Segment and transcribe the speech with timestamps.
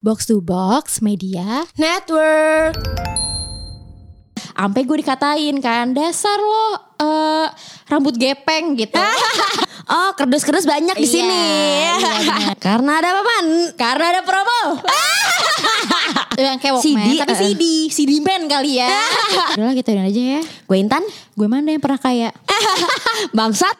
[0.00, 2.72] Box to Box Media Network.
[4.56, 7.48] Sampai gue dikatain kan Dasar lo eh,
[7.84, 8.96] Rambut gepeng gitu
[9.90, 11.44] Oh, kerdus-kerdus banyak di Iya, sini.
[11.44, 12.56] iya, benar.
[12.64, 13.46] Karena ada apa, Man?
[13.72, 14.60] Karena ada promo
[16.40, 17.32] Yang kayak Walkman CD, Tapi.
[17.36, 18.92] CD CD man kali ya
[19.56, 21.04] Udah lah kita aja ya Gue Intan.
[21.32, 22.28] Gue mana yang pernah kaya
[23.32, 23.76] Bangsat.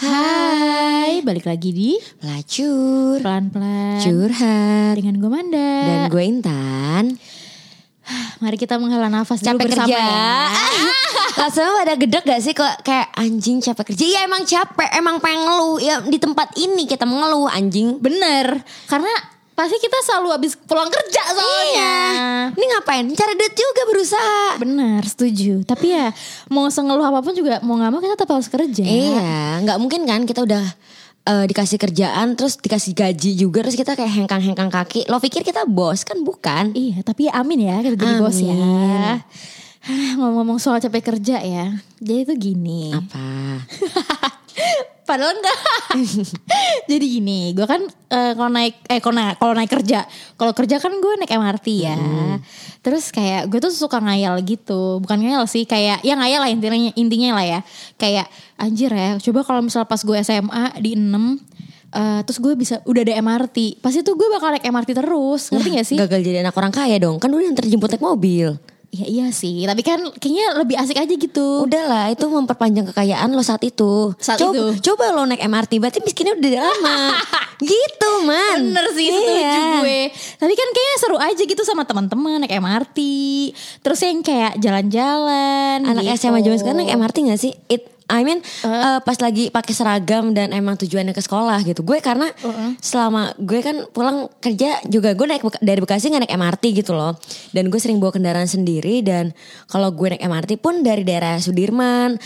[0.00, 1.90] Hai Balik lagi di
[2.22, 3.18] Pelacur.
[3.18, 4.94] Pelan-pelan Curhat.
[4.94, 7.04] Dengan gue Manda Dan gue Intan.
[8.42, 9.98] Mari kita menghela nafas dulu Capek bersama kerja.
[9.98, 10.46] ya.
[11.42, 14.04] Rasanya pada gedek gak sih kok kayak anjing capek kerja?
[14.06, 15.78] Iya emang capek, emang pengen ngeluh.
[15.82, 17.98] Ya di tempat ini kita mengeluh anjing.
[17.98, 21.94] Bener Karena pasti kita selalu habis pulang kerja soalnya Iya.
[22.56, 23.06] Ini ngapain?
[23.12, 24.58] Cari duit juga berusaha.
[24.58, 25.62] Benar, setuju.
[25.62, 26.10] Tapi ya
[26.50, 28.84] mau sengeluh apa pun juga mau nggak mau kita tetap harus kerja.
[28.84, 30.64] Iya, nggak mungkin kan kita udah
[31.28, 35.06] eh, dikasih kerjaan terus dikasih gaji juga terus kita kayak hengkang-hengkang kaki.
[35.06, 36.74] Lo pikir kita bos kan bukan?
[36.74, 38.54] Iya, tapi ya amin ya kita jadi bos ya.
[40.18, 41.72] Ngomong-ngomong soal capek kerja ya.
[42.02, 42.92] Jadi itu gini.
[42.92, 43.28] Apa?
[45.10, 45.58] Padahal enggak.
[46.90, 47.82] jadi gini, gue kan
[48.14, 50.06] eh, kalau naik eh kalau naik, kalau naik kerja,
[50.38, 51.98] kalau kerja kan gue naik MRT ya.
[52.78, 56.94] Terus kayak gue tuh suka ngayal gitu, bukan ngayal sih, kayak ya ngayal lah intinya
[56.94, 57.60] intinya lah ya.
[57.98, 61.02] Kayak anjir ya, coba kalau misal pas gue SMA di 6
[61.90, 65.68] eh, terus gue bisa udah ada MRT, pasti tuh gue bakal naik MRT terus, ngerti
[65.74, 65.98] gak sih?
[65.98, 67.18] Gagal jadi anak orang kaya dong.
[67.18, 68.54] Kan udah antar jemput naik mobil.
[68.90, 71.62] Ya iya sih, tapi kan kayaknya lebih asik aja gitu.
[71.62, 74.10] Udahlah, itu memperpanjang kekayaan lo saat itu.
[74.18, 74.66] Saat coba, itu.
[74.82, 76.98] Coba lo naik MRT, berarti miskinnya udah lama.
[77.70, 78.74] gitu, man.
[78.74, 79.62] Bener sih setuju Iya.
[79.78, 80.00] gue
[80.42, 82.98] Tapi kan kayaknya seru aja gitu sama teman-teman naik MRT
[83.78, 86.26] Terus yang kayak jalan-jalan Anak gitu.
[86.26, 87.52] SMA zaman sekarang naik MRT gak sih?
[87.68, 91.86] It, I mean eh, pas lagi pakai seragam dan emang tujuannya ke sekolah gitu.
[91.86, 92.28] Gue karena
[92.82, 97.14] selama gue kan pulang kerja juga gue naik dari Bekasi nggak naik MRT gitu loh.
[97.54, 99.30] Dan gue sering bawa kendaraan sendiri dan
[99.70, 102.18] kalau gue naik MRT pun dari daerah Sudirman.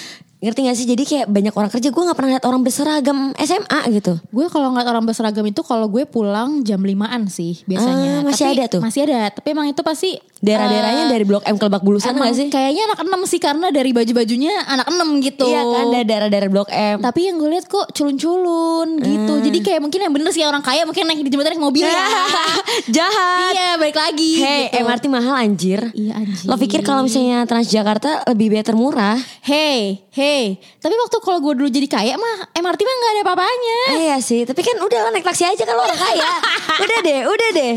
[0.45, 0.85] Ngerti gak sih?
[0.85, 4.21] Jadi kayak banyak orang kerja gue nggak pernah lihat orang berseragam SMA gitu.
[4.29, 8.21] Gue kalau ngeliat orang berseragam itu kalau gue pulang jam limaan sih biasanya.
[8.21, 8.81] Ah, masih Tapi- ada tuh?
[8.85, 9.33] Masih ada.
[9.33, 12.49] Tapi emang itu pasti Daerah-daerahnya eh, dari Blok M ke Lebak Bulus sana gak sih?
[12.53, 15.49] Kayaknya anak enam sih karena dari baju-bajunya anak enam gitu.
[15.49, 16.97] Iya kan dari daerah-daerah Blok M.
[17.01, 19.33] Tapi yang gue lihat kok culun-culun gitu.
[19.41, 19.45] Hmm.
[19.45, 22.05] Jadi kayak mungkin yang bener sih orang kaya mungkin naik dijemput naik mobil ya.
[22.97, 23.57] Jahat.
[23.57, 24.33] iya, balik lagi.
[24.45, 24.85] Hey, gitu.
[24.85, 25.81] MRT mahal anjir.
[25.97, 26.45] Iya anjir.
[26.45, 29.17] Lo pikir kalau misalnya Transjakarta lebih better murah?
[29.41, 30.61] Hey, hey.
[30.77, 33.81] Tapi waktu kalau gue dulu jadi kaya mah MRT mah nggak ada apa-apanya.
[33.89, 36.29] Ah, iya sih, tapi kan udah lah naik taksi aja kalau orang kaya.
[36.85, 37.73] udah deh, udah deh.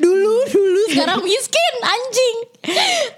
[0.00, 2.36] dulu dulu sekarang miskin anjing.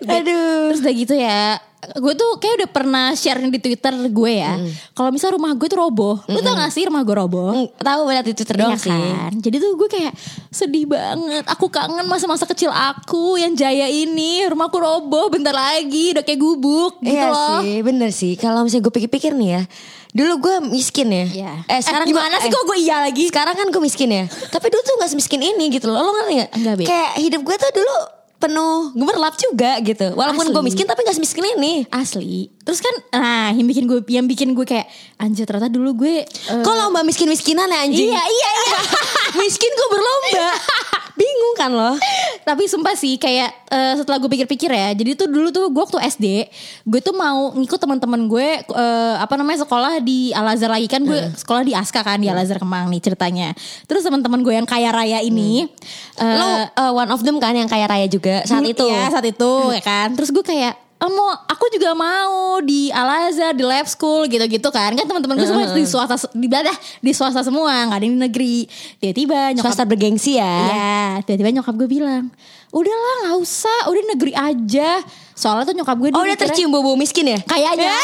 [0.03, 0.71] Aduh.
[0.71, 1.43] Terus udah gitu ya.
[1.83, 4.55] Gue tuh kayak udah pernah share di Twitter gue ya.
[4.95, 6.23] Kalau misal rumah gue tuh roboh.
[6.25, 7.51] Lu tau gak sih rumah gue roboh?
[7.51, 8.95] Mm, Tahu banget itu Twitter doang Iya sih.
[8.95, 9.33] kan?
[9.37, 10.15] Jadi tuh gue kayak
[10.49, 11.43] sedih banget.
[11.45, 14.47] Aku kangen masa-masa kecil aku yang jaya ini.
[14.47, 17.59] Rumahku roboh bentar lagi udah kayak gubuk gitu Iya loh.
[17.61, 18.33] sih, bener sih.
[18.37, 19.63] Kalau misalnya gue pikir-pikir nih ya,
[20.13, 21.27] dulu gue miskin ya.
[21.27, 21.53] Iya.
[21.67, 23.27] Eh sekarang Eh, gimana gua- sih kok gue iya lagi?
[23.27, 24.25] Sekarang kan gue miskin ya.
[24.31, 25.99] Tapi dulu tuh gak semiskin ini gitu loh.
[26.01, 26.51] Lo ngerti gak?
[26.55, 26.75] Enggak.
[26.87, 27.97] Kayak hidup gue tuh dulu
[28.43, 30.19] penuh gemerlap juga gitu.
[30.19, 31.87] Walaupun gue miskin tapi gak semiskin ini.
[31.95, 32.51] Asli.
[32.63, 34.87] Terus kan nah yang bikin gue yang bikin gue kayak
[35.17, 38.07] anjir ternyata dulu gue eh, Kok lomba miskin-miskinan ya anjing?
[38.09, 38.79] Iya, iya, iya.
[39.43, 40.47] miskin gue berlomba.
[41.13, 41.93] Bingung kan lo?
[42.43, 44.95] Tapi sumpah sih kayak eh, setelah gue pikir-pikir ya.
[44.95, 46.27] Jadi tuh dulu tuh gue waktu SD,
[46.83, 51.03] gue tuh mau ngikut teman-teman gue eh, apa namanya sekolah di Al Azhar lagi kan
[51.03, 53.53] gue sekolah di Aska kan di Al Azhar Kemang nih ceritanya.
[53.85, 55.67] Terus teman-teman gue yang kaya raya ini
[56.17, 58.87] eh, Lo uh, one of them kan yang kaya raya juga saat dulu- itu.
[58.87, 60.09] Iya saat itu ya kan.
[60.15, 64.69] Terus gue kayak "Ah, mau aku juga mau di Al Azhar di lab school gitu-gitu
[64.71, 64.95] kan.
[64.95, 66.71] Kan teman-teman gue semua di swasta di mana
[67.03, 68.57] di swasta semua nggak ada yang di negeri.
[69.03, 70.57] Tiba-tiba nyokap Swasta bergengsi ya.
[70.69, 72.31] Iya, tiba-tiba nyokap gue bilang,
[72.73, 75.05] udahlah nggak usah, udah negeri aja.
[75.33, 77.41] Soalnya tuh nyokap gue Oh udah mikirnya- tercium bau-bau miskin ya?
[77.43, 77.93] Kayaknya.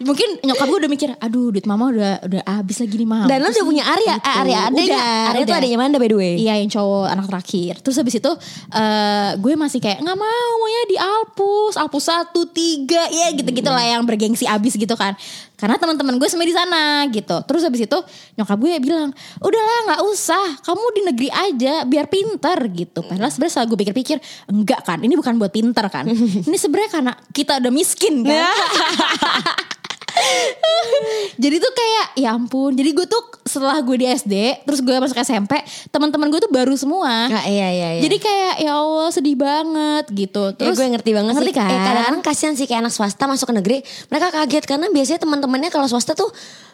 [0.00, 3.26] Mungkin nyokap gue udah mikir, aduh duit mama udah udah habis lagi nih mama.
[3.26, 4.24] Dan lo udah punya Arya, Gitu.
[4.26, 4.96] eh, Arya adanya.
[4.96, 6.34] Udah, Arya tuh adanya Manda by the way.
[6.38, 7.74] Iya yang cowok anak terakhir.
[7.80, 8.32] Terus habis itu
[8.70, 13.82] eh gue masih kayak nggak mau maunya di Alpus, Alpus satu tiga, ya gitu-gitu lah
[13.82, 15.12] yang bergengsi abis gitu kan.
[15.60, 17.36] Karena teman-teman gue semua di sana gitu.
[17.44, 17.98] Terus habis itu
[18.40, 19.12] nyokap gue bilang,
[19.44, 23.04] udahlah nggak usah, kamu di negeri aja biar pinter gitu.
[23.04, 24.16] Padahal sebenarnya setelah gue pikir-pikir
[24.48, 26.08] enggak kan, ini bukan buat pinter kan.
[26.48, 28.48] ini sebenarnya karena kita udah miskin kan.
[31.42, 32.72] jadi tuh kayak ya ampun.
[32.76, 35.58] Jadi gue tuh setelah gue di SD terus gue masuk SMP
[35.88, 38.00] teman-teman gue tuh baru semua Ah, iya iya iya.
[38.00, 41.58] jadi kayak ya Allah sedih banget gitu Terus terus gue ngerti banget ngerti sih.
[41.58, 43.76] kan Eh, kadang-kadang kasihan sih kayak anak swasta masuk ke negeri,
[44.06, 46.30] mereka kaget karena biasanya teman-temannya kalau swasta tuh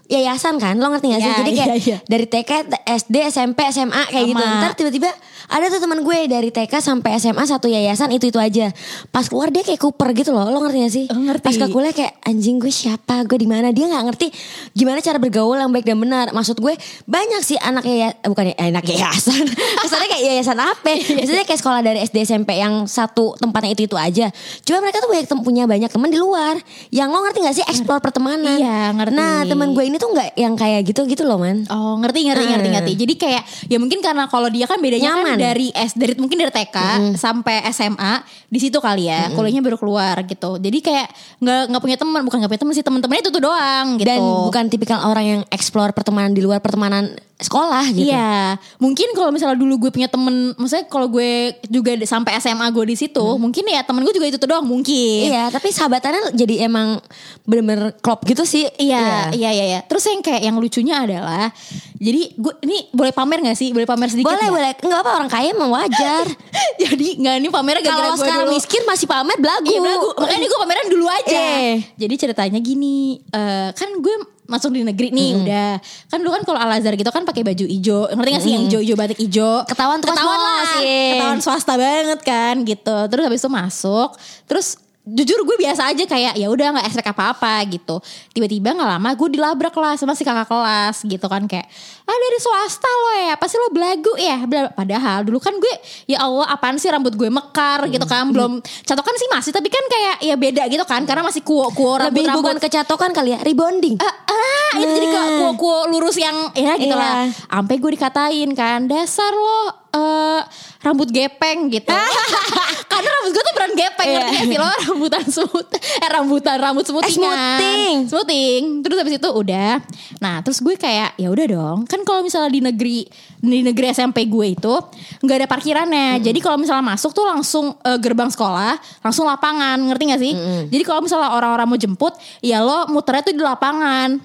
[0.06, 1.26] yayasan kan, lo ngerti gak sih?
[1.26, 1.98] Ya, Jadi kayak iya, iya.
[2.00, 2.50] dari TK,
[2.86, 4.38] SD, SMP, SMA kayak gitu.
[4.38, 4.60] Sama.
[4.60, 5.10] Ntar tiba-tiba
[5.46, 8.70] ada tuh teman gue dari TK sampai SMA satu yayasan itu itu aja.
[9.08, 11.04] Pas keluar dia kayak Cooper gitu loh, lo ngerti gak sih?
[11.10, 11.42] Oh, ngerti.
[11.42, 13.74] Pas ke kuliah kayak anjing gue siapa, gue di mana?
[13.74, 14.26] Dia nggak ngerti
[14.72, 16.26] gimana cara bergaul yang baik dan benar.
[16.30, 16.65] Maksud gue
[17.04, 19.46] banyak sih anak ya bukan ya- anak yayasan.
[19.82, 20.90] Kesannya kayak yayasan apa?
[20.90, 24.26] Maksudnya kayak sekolah dari SD SMP yang satu tempatnya itu itu aja.
[24.62, 26.58] Cuma mereka tuh banyak punya banyak teman di luar.
[26.88, 28.56] Yang lo ngerti gak sih explore pertemanan?
[28.56, 29.14] Iya, ngerti.
[29.14, 31.62] Nah teman gue ini tuh nggak yang kayak gitu gitu loh man.
[31.68, 32.74] Oh ngerti ngerti ngerti Hmm.
[32.74, 32.92] ngerti.
[32.96, 35.36] Jadi kayak ya mungkin karena kalau dia kan bedanya Nyaman.
[35.36, 36.76] kan dari S dari mungkin dari TK
[37.14, 38.14] sampai SMA
[38.46, 39.28] di situ kali ya.
[39.30, 40.56] Kuliahnya baru keluar gitu.
[40.56, 41.08] Jadi kayak
[41.38, 44.08] nggak nggak punya teman bukan nggak punya teman sih teman-temannya itu tuh doang gitu.
[44.08, 48.08] Dan bukan tipikal orang yang explore pertemanan di luar pertemanan sekolah gitu.
[48.08, 52.84] Iya, mungkin kalau misalnya dulu gue punya temen, maksudnya kalau gue juga sampai SMA gue
[52.88, 55.28] di situ, mungkin ya temen gue juga itu tuh doang mungkin.
[55.28, 56.96] Iya, tapi sahabatannya jadi emang
[57.44, 58.64] bener-bener klop gitu sih.
[58.80, 59.80] Iya, iya, iya, iya.
[59.84, 61.52] Terus yang kayak yang lucunya adalah,
[62.00, 63.68] jadi gue ini boleh pamer gak sih?
[63.68, 64.32] Boleh pamer sedikit?
[64.32, 64.56] Boleh, nggak?
[64.56, 64.72] boleh.
[64.80, 66.24] Enggak apa orang kaya emang wajar.
[66.88, 68.56] jadi nggak ini pamernya gara-gara Kalau gue sekarang dulu.
[68.56, 69.68] miskin masih pamer belagu.
[69.68, 70.08] Iya belagu.
[70.16, 71.36] Makanya gue pameran dulu aja.
[71.36, 71.76] Eh.
[72.00, 75.70] Jadi ceritanya gini, eh, kan gue masuk di negeri nih udah.
[76.10, 78.06] Kan dulu kan kalau Al Azhar gitu kan pakai baju ijo.
[78.10, 79.62] Ngerti gak sih yang ijo-ijo batik ijo?
[79.66, 80.64] Ketahuan Ketahuan lah.
[80.78, 81.18] sih.
[81.18, 82.96] Ketahuan swasta banget kan gitu.
[83.10, 84.10] Terus habis itu masuk,
[84.46, 89.10] terus jujur gue biasa aja kayak ya udah nggak expect apa-apa gitu tiba-tiba nggak lama
[89.14, 91.70] gue dilabrak kelas sama si kakak kelas gitu kan kayak
[92.02, 95.74] ah dari swasta lo ya pasti lo belagu ya padahal dulu kan gue
[96.06, 99.84] ya Allah apaan sih rambut gue mekar gitu kan belum catokan sih masih tapi kan
[99.86, 103.38] kayak ya beda gitu kan karena masih kuo kuo rambut Lebih bukan kecatokan kali ya,
[103.38, 103.94] rebonding.
[103.98, 105.38] Ah, ah, itu jadi kayak Nah.
[105.44, 106.96] kuo-kuo lurus yang ya gitu Iya.
[106.96, 107.14] lah.
[107.28, 109.60] Sampai gue dikatain kan, dasar lo
[109.92, 110.40] eh,
[110.80, 111.88] rambut gepeng gitu.
[112.90, 114.18] Karena rambut gue tuh gepeng, Iya.
[114.24, 117.12] ngerti gak sih lo rambutan semut, eh rambutan rambut semutingan.
[117.12, 117.94] Eh, smoothing.
[118.08, 118.62] Smoothing.
[118.80, 119.72] Terus habis itu udah.
[120.18, 121.78] Nah, terus gue kayak ya udah dong.
[121.84, 123.04] Kan kalau misalnya di negeri
[123.36, 124.74] di negeri SMP gue itu
[125.20, 126.18] nggak ada parkirannya.
[126.18, 130.32] Jadi kalau misalnya masuk tuh langsung eh, gerbang sekolah, langsung lapangan, ngerti gak sih?
[130.66, 134.16] Jadi kalau misalnya orang-orang mau jemput, ya lo muternya tuh di lapangan.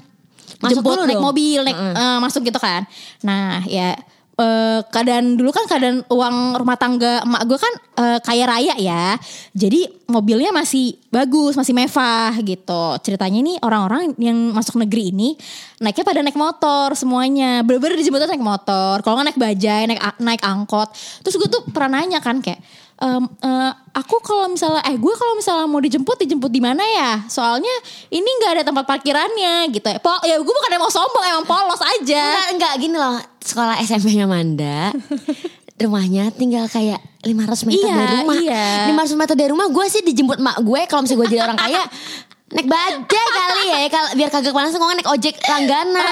[0.61, 1.25] Masuk jemput dulu naik dong.
[1.25, 2.85] mobil, naik eh, masuk gitu kan.
[3.21, 3.97] Nah, ya
[4.41, 9.05] eh, keadaan dulu kan keadaan uang rumah tangga emak gue kan eh, kaya raya ya.
[9.53, 12.83] Jadi mobilnya masih bagus, masih mewah gitu.
[13.05, 15.37] Ceritanya ini orang-orang yang masuk negeri ini
[15.79, 17.61] naiknya pada naik motor semuanya.
[17.61, 19.05] Bener-bener dijemputnya naik motor.
[19.05, 20.89] Kalau nggak naik bajai, naik naik angkot.
[21.21, 22.59] Terus gue tuh pernah nanya kan kayak
[23.01, 27.25] Em, eh, aku kalau misalnya eh gue kalau misalnya mau dijemput dijemput di mana ya
[27.25, 27.73] soalnya
[28.07, 31.81] ini nggak ada tempat parkirannya gitu ya po ya gue bukan mau sombong emang polos
[31.81, 33.17] aja Enggak, enggak gini loh.
[33.37, 34.93] Sekolah SMP-nya Manda.
[35.81, 38.37] rumahnya tinggal kayak 500 meter Iya, dari rumah.
[38.37, 38.65] iya.
[38.93, 41.81] 500 meter dari rumah gue sih dijemput mak gue kalau misalnya gue jadi orang kaya
[42.53, 46.05] naik bajai kali ya kalau biar kagak panas gue naik ojek langganan.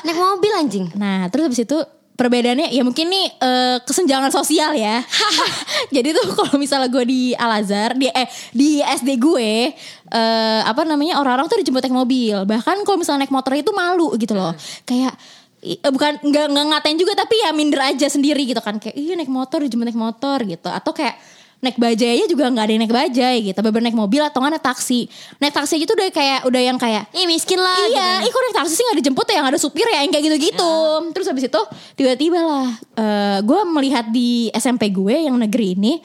[0.00, 0.86] naik mobil anjing.
[0.94, 1.78] Nah terus habis itu
[2.14, 5.02] perbedaannya ya mungkin nih eh, kesenjangan sosial ya.
[5.94, 9.74] Jadi tuh kalau misalnya gue di Al Azhar di eh di SD gue
[10.14, 12.36] eh apa namanya orang-orang tuh dijemput naik mobil.
[12.46, 14.54] Bahkan kalau misalnya naik motor itu malu gitu loh.
[14.86, 15.18] Kayak
[15.64, 19.16] i- eh, bukan nggak ngatain juga tapi ya minder aja sendiri gitu kan kayak iya
[19.16, 21.16] naik motor dijemput naik motor gitu atau kayak
[21.64, 24.60] naik bajai aja juga nggak ada yang naik bajai gitu beber naik mobil atau nggak
[24.60, 25.08] naik taksi
[25.40, 27.78] naik taksi aja tuh udah kayak udah yang kayak Ih miskin lah.
[27.86, 28.26] Iya, gitu.
[28.26, 30.74] ih kok naik taksi sih gak dijemput ya, yang ada supir ya, yang kayak gitu-gitu.
[31.14, 31.60] Terus habis itu
[31.94, 32.68] tiba-tiba lah,
[32.98, 36.02] eh gue melihat di SMP gue yang negeri ini,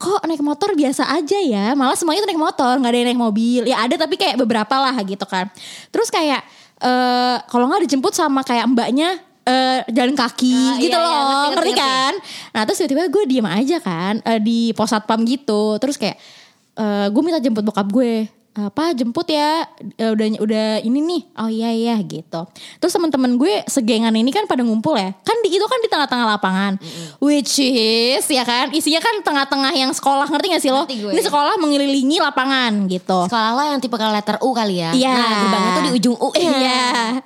[0.00, 3.20] kok naik motor biasa aja ya, malah semuanya tuh naik motor, nggak ada yang naik
[3.20, 3.62] mobil.
[3.68, 5.52] Ya ada tapi kayak beberapa lah gitu kan.
[5.92, 6.40] Terus kayak
[6.76, 11.14] eh kalau nggak dijemput sama kayak mbaknya eh jalan kaki Ah, gitu iya, iya, loh,
[11.14, 11.82] ngerti, ngerti, ngerti ngerti.
[11.86, 12.12] kan?
[12.50, 16.18] Nah terus tiba-tiba gue diem aja kan eh, di pos satpam gitu, terus kayak
[16.76, 18.26] eh gue minta jemput bokap gue
[18.56, 22.48] apa jemput ya Eh, udah udah ini nih oh iya iya gitu
[22.80, 26.26] terus teman-teman gue segengan ini kan pada ngumpul ya kan di itu kan di tengah-tengah
[26.36, 26.72] lapangan
[27.20, 31.12] which is ya kan isinya kan tengah-tengah yang sekolah ngerti gak sih lo gue.
[31.12, 34.90] ini sekolah mengelilingi lapangan gitu Sekolah lo yang tipe letter U kali ya.
[34.94, 35.12] Iya.
[35.12, 36.28] Nah gerbangnya tuh di ujung U.
[36.36, 37.20] Iya.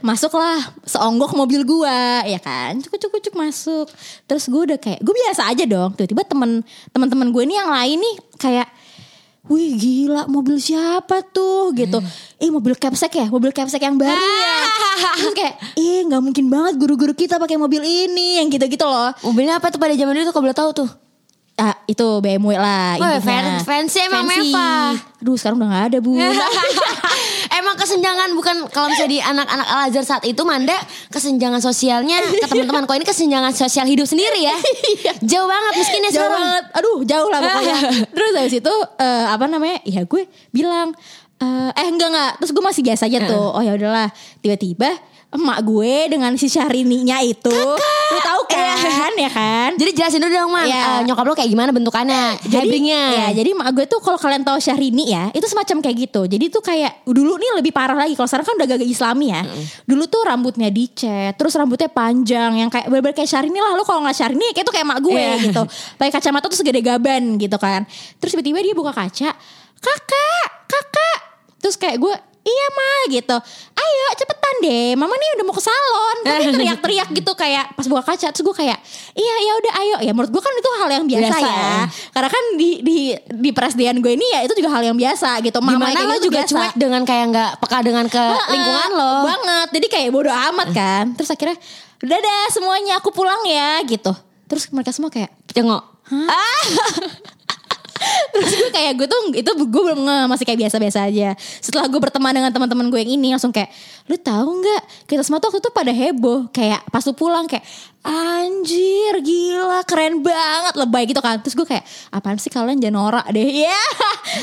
[0.00, 0.58] Masuklah
[0.88, 2.80] seonggok mobil gua, ya kan?
[2.80, 3.86] Cuk cuk cuk masuk.
[4.26, 5.92] Terus gue udah kayak gue biasa aja dong.
[5.94, 8.68] Tiba-tiba temen teman-teman gue ini yang lain nih kayak
[9.50, 11.74] Wih gila mobil siapa tuh?
[11.74, 11.98] Gitu.
[12.38, 13.26] Eh mobil capsek ya?
[13.26, 14.54] Mobil capsek yang baru ya?
[15.18, 19.10] Terus kayak Eh gak mungkin banget guru-guru kita pakai mobil ini Yang gitu-gitu loh.
[19.26, 20.90] Mobilnya apa tuh pada zaman dulu tuh kalau boleh tahu tuh.
[21.62, 23.22] Ah, Itu BMW lah Wah, intinya.
[23.22, 24.98] fan- fancy emang mewah.
[25.22, 26.18] Aduh sekarang udah gak ada bu.
[27.52, 30.74] Emang kesenjangan bukan kalau misalnya di anak-anak Al Azhar saat itu Manda
[31.08, 34.56] kesenjangan sosialnya ke teman-teman kok ini kesenjangan sosial hidup sendiri ya.
[35.22, 36.40] Jauh banget miskinnya jauh sekarang.
[36.40, 36.64] banget.
[36.74, 37.76] Aduh jauh lah pokoknya.
[38.16, 40.96] Terus habis itu eh, apa namanya ya gue bilang
[41.38, 42.32] eh, eh enggak enggak.
[42.40, 43.46] Terus gue masih biasa aja tuh.
[43.52, 44.08] Oh ya udahlah.
[44.40, 44.90] Tiba-tiba
[45.32, 47.48] emak gue dengan si Syahrini-nya itu.
[48.12, 49.70] Lu tahu kan ya kan?
[49.76, 51.00] Jadi jelasin dulu dong Mang, Iya.
[51.00, 53.02] Eh, nyokap lo kayak gimana bentukannya, jadi hybridnya.
[53.08, 56.22] ya jadi emak gue tuh kalau kalian tahu Syahrini ya itu semacam kayak gitu.
[56.26, 58.12] Jadi tuh kayak dulu nih lebih parah lagi.
[58.12, 59.42] Kalau sekarang kan udah gagak Islami ya.
[59.82, 62.52] Dulu tuh rambutnya dicet terus rambutnya panjang.
[62.58, 63.72] Yang kayak bener kayak Syahrini lah.
[63.72, 65.32] Lu kalau nggak Syahrini kayak tuh kayak emak gue Iya.
[65.48, 65.62] gitu.
[65.96, 67.88] Pakai kacamata tuh segede gaban gitu kan.
[68.20, 69.30] Terus tiba-tiba dia buka kaca.
[69.78, 71.18] Kakak kakak.
[71.58, 73.36] Terus kayak gue Iya mah gitu
[73.82, 78.02] Ayo cepetan deh Mama nih udah mau ke salon Tapi teriak-teriak gitu kayak Pas buka
[78.04, 78.78] kaca Terus gue kayak
[79.12, 81.82] Iya ya udah ayo Ya menurut gue kan itu hal yang biasa, Biasa, ya ya.
[82.10, 82.96] karena kan di di
[83.28, 85.58] di presdian gue ini ya itu juga hal yang biasa gitu.
[85.58, 86.50] Mama kayak lo gitu juga biasa.
[86.54, 89.12] cuek dengan kayak nggak peka dengan ke Heeh, lingkungan lo.
[89.26, 89.68] Banget.
[89.74, 91.04] Jadi kayak bodo amat kan.
[91.14, 91.56] Terus akhirnya
[92.02, 94.12] udah deh semuanya aku pulang ya gitu.
[94.46, 95.82] Terus mereka semua kayak Cengok.
[96.28, 96.62] Ah,
[98.32, 101.36] Terus gue kayak gue tuh itu gue belum masih kayak biasa-biasa aja.
[101.38, 103.70] Setelah gue berteman dengan teman-teman gue yang ini langsung kayak
[104.12, 107.64] lu tahu nggak kita semua tuh waktu itu pada heboh kayak pas lu pulang kayak
[108.02, 111.38] anjir gila keren banget lebay gitu kan.
[111.38, 113.80] Terus gue kayak apaan sih kalian jangan norak deh ya.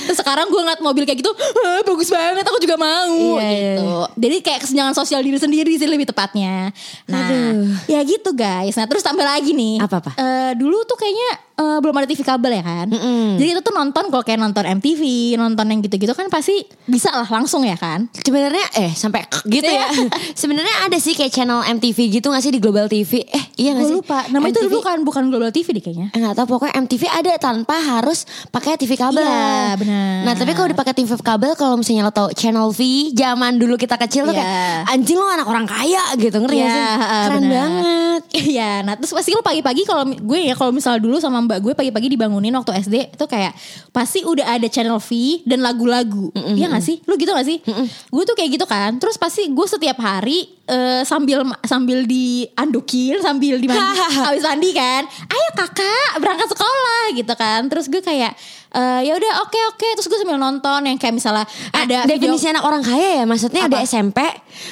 [0.08, 3.74] Terus sekarang gue ngeliat mobil kayak gitu "Hah, bagus banget aku juga mau Iya, iya,
[3.76, 3.90] gitu.
[4.18, 6.72] Jadi kayak kesenjangan sosial diri sendiri sih lebih tepatnya.
[7.06, 7.76] Nah Aduh.
[7.86, 8.74] ya gitu guys.
[8.74, 9.84] Nah terus tambah lagi nih.
[9.84, 10.16] Apa-apa?
[10.16, 12.88] Eh, dulu tuh kayaknya eh, belum ada TV kabel ya kan.
[12.88, 13.36] Mm-mm.
[13.36, 15.02] Jadi itu tuh nonton kalau kayak nonton MTV,
[15.36, 18.08] nonton yang gitu-gitu kan pasti bisa lah langsung ya kan.
[18.16, 19.88] Sebenarnya eh sampai gitu ya.
[20.42, 23.26] Sebenarnya ada sih kayak channel MTV gitu gak sih di Global TV?
[23.26, 23.98] Eh iya gak Gue sih?
[23.98, 24.20] lupa.
[24.26, 26.08] Nama itu MTV dulu kan bukan Global TV deh kayaknya.
[26.10, 29.20] Eh, nggak tahu pokoknya MTV ada tanpa harus pakai TV kabel.
[29.20, 30.18] Iya, benar.
[30.24, 32.80] Nah tapi kalau dipakai TV kabel kalau misalnya lo tau Channel V
[33.12, 34.40] zaman dulu kita kecil tuh Iya.
[34.40, 36.84] kayak anjing lo anak orang kaya gitu ngerti Iya, gak sih?
[37.26, 37.52] Keren benar.
[37.52, 37.98] banget.
[38.30, 41.72] Iya, nah terus pasti lu pagi-pagi kalau gue ya kalau misalnya dulu sama mbak gue
[41.72, 43.56] pagi-pagi dibangunin waktu SD itu kayak
[43.90, 45.10] pasti udah ada channel V
[45.44, 46.28] dan lagu-lagu.
[46.36, 47.00] Iya gak sih?
[47.04, 47.64] Lu gitu gak sih?
[48.06, 48.98] Gue tuh kayak gitu kan.
[48.98, 53.82] Terus pasti gue setiap hari eh, sambil sambil diandukin, sambil dimandi,
[54.26, 55.04] habis mandi kan.
[55.06, 57.62] Ayo kakak berangkat sekolah gitu kan.
[57.66, 58.32] Terus gue kayak
[58.70, 59.88] eh, ya udah oke oke.
[59.96, 63.26] Terus gue sambil nonton yang kayak misalnya ada Ada video- definisi anak orang kaya ya
[63.26, 63.82] maksudnya Apa?
[63.82, 64.20] SMP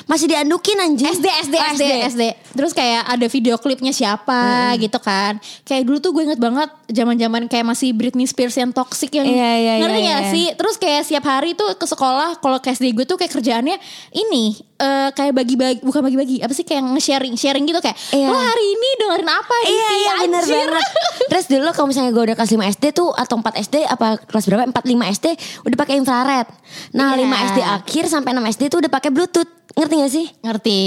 [0.05, 1.09] masih diandukin anjing.
[1.11, 2.23] SD SD Oh, SD SD.
[2.53, 4.39] Terus kayak ada video klipnya siapa
[4.77, 5.37] gitu kan.
[5.63, 9.51] Kayak dulu tuh gue inget banget zaman-zaman kayak masih Britney Spears yang toxic yang Iya,
[9.55, 10.31] iya, ngerti iya, gak iya.
[10.31, 10.45] sih?
[10.53, 13.77] Terus kayak setiap hari tuh ke sekolah kalau kayak SD gue tuh kayak kerjaannya
[14.11, 14.43] ini
[14.77, 18.27] eh, kayak bagi-bagi bukan bagi-bagi apa sih kayak nge-sharing sharing gitu kayak Iya.
[18.27, 20.85] lo hari ini dengerin apa Iya isi, iya bener anjir." banget
[21.29, 24.45] Terus dulu kalau misalnya gue udah kelas 5 SD tuh Atau 4 SD apa kelas
[24.45, 25.25] berapa 4 5 SD
[25.61, 26.47] Udah pakai infrared
[26.93, 27.25] Nah Iya.
[27.25, 30.25] 5 SD akhir sampai 6 SD tuh udah pakai bluetooth Ngerti gak sih?
[30.39, 30.79] ngerti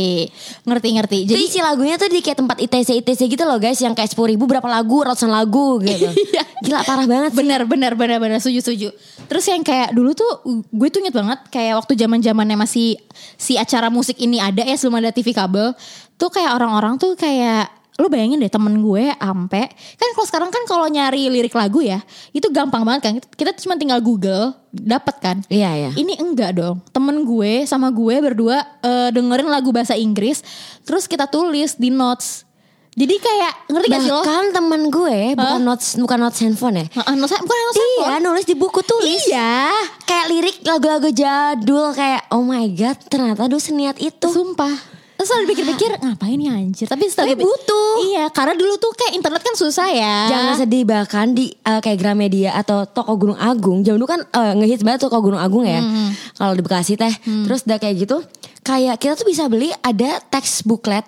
[0.64, 3.94] ngerti ngerti Jadi isi lagunya tuh di kayak tempat ITC ITC gitu loh guys Yang
[3.96, 6.42] kayak 10 ribu berapa lagu Ratusan lagu gitu Iya.
[6.60, 8.88] Gila parah banget sih bener bener bener bener setuju setuju
[9.22, 10.26] terus yang kayak dulu tuh
[10.66, 12.98] gue tuh inget banget kayak waktu zaman zamannya masih
[13.36, 15.70] si acara musik ini ada ya sebelum ada TV kabel
[16.18, 17.70] tuh kayak orang-orang tuh kayak
[18.02, 22.00] lu bayangin deh temen gue ampe kan kalau sekarang kan kalau nyari lirik lagu ya
[22.34, 25.36] itu gampang banget kan kita cuma tinggal Google dapat kan?
[25.50, 25.90] Iya iya.
[25.94, 30.42] Ini enggak dong temen gue sama gue berdua eh, dengerin lagu bahasa Inggris
[30.82, 32.49] terus kita tulis di notes
[32.90, 35.62] jadi kayak ngerti gak sih lo Bahkan temen gue bukan Hah?
[35.62, 38.22] notes bukan notes handphone ya Heeh, notes bukan notes Iya handphone.
[38.26, 39.70] nulis di buku tulis iya
[40.02, 44.74] Kayak lirik lagu-lagu jadul Kayak oh my god ternyata dulu seniat itu Sumpah.
[45.14, 46.88] Terus selalu pikir-pikir ngapain ya anjir.
[46.88, 47.92] Tapi setelah Tapi butuh.
[48.08, 50.16] Iya karena dulu tuh kayak internet kan susah ya.
[50.32, 53.84] Jangan sedih bahkan di uh, kayak Gramedia atau toko Gunung Agung.
[53.84, 55.84] Zaman dulu kan uh, ngehits banget toko Gunung Agung ya.
[55.84, 56.16] Hmm.
[56.40, 57.12] Kalau di Bekasi teh.
[57.20, 58.24] Terus udah kayak gitu.
[58.64, 61.04] Kayak kita tuh bisa beli ada teks booklet.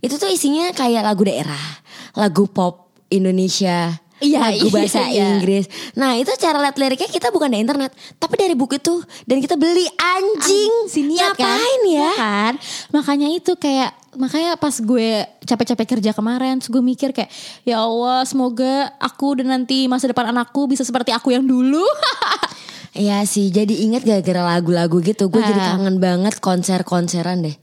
[0.00, 1.64] Itu tuh isinya kayak lagu daerah.
[2.14, 4.00] Lagu pop Indonesia.
[4.22, 5.36] Iya, lagu iya, bahasa iya.
[5.36, 5.66] Inggris.
[5.98, 7.92] Nah itu cara lihat liriknya kita bukan dari internet.
[8.16, 9.02] Tapi dari buku itu.
[9.26, 10.88] Dan kita beli anjing.
[10.88, 11.44] si niat kan.
[11.50, 11.98] Ngapain ya?
[11.98, 12.52] Iya kan?
[12.94, 17.34] Makanya itu kayak makanya pas gue capek-capek kerja kemarin gue mikir kayak
[17.66, 21.82] ya Allah semoga aku dan nanti masa depan anakku bisa seperti aku yang dulu.
[22.94, 25.26] Iya sih, jadi inget gara-gara lagu-lagu gitu.
[25.26, 25.74] Gue jadi Ah.
[25.74, 27.58] kangen banget konser-konseran deh.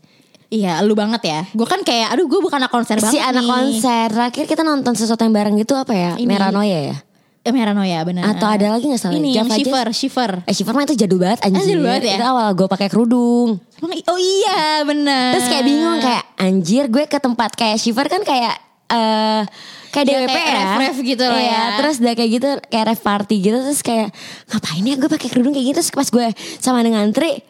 [0.52, 1.42] Iya lu banget ya.
[1.50, 3.50] Gue kan kayak aduh gue bukan anak konser banget si anak nih.
[3.50, 6.28] konser terakhir kita nonton sesuatu yang bareng gitu apa ya Ini.
[6.28, 6.98] Meranoia ya
[7.42, 8.22] Eh, Meranoia benar.
[8.28, 9.58] atau ada lagi nggak salah Ini yang Java Jazz?
[9.58, 10.32] shiver, shiver.
[10.44, 12.14] eh Shiver mah itu jadul banget anjir jadul banget ya?
[12.14, 13.50] itu awal gue pakai kerudung
[13.82, 15.34] oh iya benar.
[15.34, 18.54] terus kayak bingung kayak anjir gue ke tempat kayak Shiver kan kayak
[18.88, 19.42] eh
[19.90, 21.64] kayak Ya, DWP kayak ya ref-ref gitu lah Iya, ya.
[21.76, 24.08] terus udah kayak gitu kayak ref party gitu terus kayak
[24.48, 26.28] ngapain ya gue pakai kerudung kayak gitu terus pas gue
[26.60, 27.42] sama dengan ngantri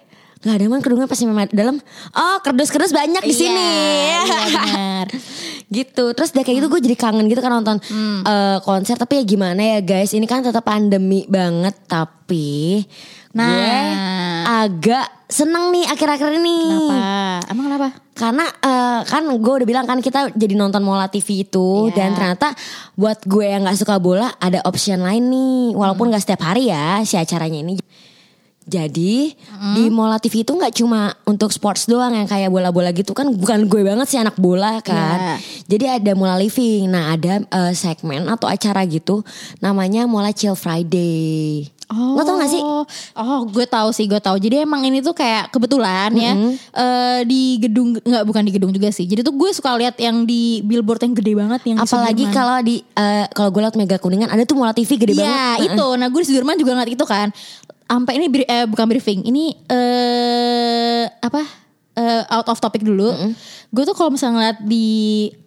[0.42, 1.78] Gak ada man kerudungnya pasti memang dalam.
[2.12, 3.72] Oh kerdus-kerdus banyak di Iya, sini.
[4.02, 5.06] iya benar.
[5.78, 6.06] gitu.
[6.12, 8.22] Terus udah kayak gitu gue jadi kangen gitu kan nonton Hmm.
[8.22, 8.96] eh, konser.
[8.96, 10.12] Tapi ya gimana ya guys.
[10.12, 11.78] Ini kan tetap pandemi banget.
[11.86, 12.82] Tapi
[13.32, 13.48] Nah.
[13.48, 13.80] gue
[14.44, 16.60] agak seneng nih akhir-akhir ini.
[16.68, 17.00] Kenapa?
[17.48, 17.88] Emang kenapa?
[18.12, 21.96] Karena eh, kan gue udah bilang kan kita jadi nonton Mola TV itu Iya.
[21.96, 22.52] dan ternyata
[22.94, 27.00] buat gue yang nggak suka bola ada option lain nih walaupun nggak setiap hari ya
[27.02, 27.78] si acaranya ini.
[28.62, 29.34] Jadi
[29.74, 33.66] di Mola TV itu nggak cuma untuk sports doang yang kayak bola-bola gitu kan bukan
[33.66, 35.42] gue banget sih anak bola kan.
[35.66, 36.86] Jadi ada Mola Living.
[36.86, 39.26] Nah ada eh, segmen atau acara gitu
[39.58, 41.66] namanya Mola Chill Friday.
[41.92, 42.64] Oh, Lo tau gak sih?
[43.20, 44.40] Oh, gue tahu sih, gue tahu.
[44.40, 46.34] Jadi emang ini tuh kayak kebetulan ya
[46.72, 49.04] eh, di gedung nggak bukan di gedung juga sih.
[49.04, 52.80] Jadi tuh gue suka lihat yang di billboard yang gede banget yang Apalagi kalau di
[52.96, 55.28] eh, kalau gue liat Mega Kuningan ada tuh Mola TV gede banget.
[55.28, 55.88] Iya itu.
[56.00, 57.28] Nah gue di Sudirman juga ngeliat itu kan.
[57.92, 59.28] Sampai ini eh, bukan briefing.
[59.28, 61.44] Ini eh apa?
[61.96, 63.12] eh, out of topic dulu.
[63.72, 64.88] Gue tuh kalau misalnya ngeliat di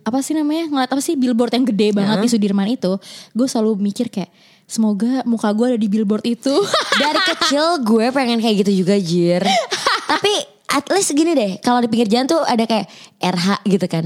[0.04, 0.68] apa sih namanya?
[0.68, 3.00] Ngeliat apa sih billboard yang gede banget di Sudirman itu,
[3.32, 4.28] gue selalu mikir kayak
[4.64, 6.52] semoga muka gue ada di billboard itu.
[7.00, 9.42] Dari kecil gue pengen kayak gitu juga Jir
[10.10, 10.32] Tapi
[10.70, 12.86] at least gini deh Kalau di pinggir jalan tuh ada kayak
[13.18, 14.04] RH gitu kan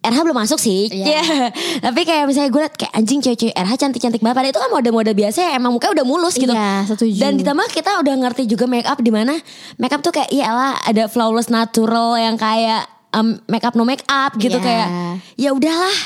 [0.00, 1.04] RH belum masuk sih Iya.
[1.12, 1.22] Ya.
[1.84, 5.12] Tapi kayak misalnya gue liat kayak anjing cewek-cewek RH cantik-cantik banget Padahal itu kan mode-mode
[5.12, 7.20] biasa ya Emang mukanya udah mulus gitu Iya, setuju.
[7.20, 9.36] Dan ditambah kita udah ngerti juga make up di mana
[9.76, 14.00] Make up tuh kayak iyalah ada flawless natural Yang kayak um, make up no make
[14.06, 14.64] up gitu Iya.
[14.64, 14.88] kayak
[15.36, 15.96] Ya udahlah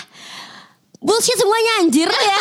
[0.99, 2.39] Bullshit semuanya anjir ya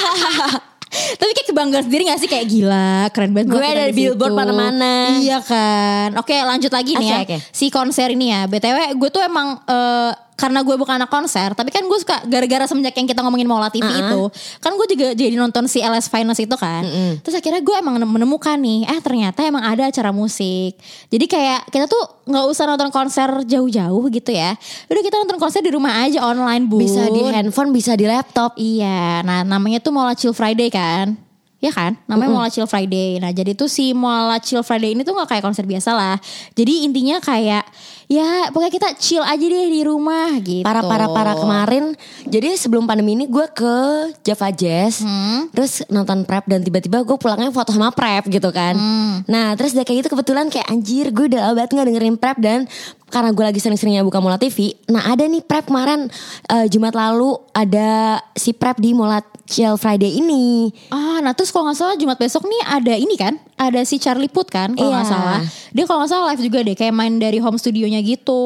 [0.93, 5.17] Tapi kayak kebanggaan sendiri gak sih kayak gila keren banget Gue ada di billboard mana-mana.
[5.17, 7.38] Iya kan Oke lanjut lagi nih Oke, ya oke.
[7.50, 11.70] Si konser ini ya BTW gue tuh emang eh, Karena gue bukan anak konser Tapi
[11.70, 14.22] kan gue suka Gara-gara semenjak yang kita ngomongin Mola TV itu
[14.60, 16.86] Kan gue juga jadi nonton si LS Finest itu kan.
[17.22, 20.78] Terus akhirnya gue emang menemukan nih Eh ternyata emang ada acara musik.
[21.10, 24.56] Jadi kayak kita tuh nggak usah nonton konser jauh-jauh gitu ya.
[24.90, 28.56] Udah kita nonton konser di rumah aja online bu Bisa di handphone bisa di laptop.
[28.56, 31.23] Iya, nah namanya tuh Mola Chill Friday kan?
[31.63, 31.96] Ya kan?
[32.05, 33.24] Namanya Mola Chill Friday.
[33.24, 36.20] Nah jadi tuh si Mola Chill Friday ini tuh gak kayak konser biasa lah.
[36.51, 37.63] Jadi intinya kayak
[38.05, 40.61] ya pokoknya kita chill aja deh di rumah gitu.
[40.61, 41.96] para para para kemarin
[42.27, 43.75] jadi sebelum pandemi ini gue ke
[44.22, 45.48] Java Jazz Hmm.
[45.50, 49.24] terus nonton prep dan tiba-tiba gue pulangnya foto sama prep gitu kan Hmm.
[49.25, 52.59] nah terus udah kayak gitu kebetulan kayak anjir gue udah banget nggak dengerin prep dan
[53.07, 56.11] karena gue lagi sering-seringnya buka Mola TV nah ada nih prep kemarin
[56.50, 61.66] eh, Jumat lalu ada si prep di Mola Chill Friday ini Ah, nah terus kalau
[61.66, 63.36] nggak salah Jumat besok nih ada ini kan?
[63.53, 65.14] Ada si Charlie Puth kan kalau nggak Iya.
[65.14, 65.40] salah.
[65.70, 68.42] Dia kalau nggak salah live juga deh kayak main dari home studionya gitu.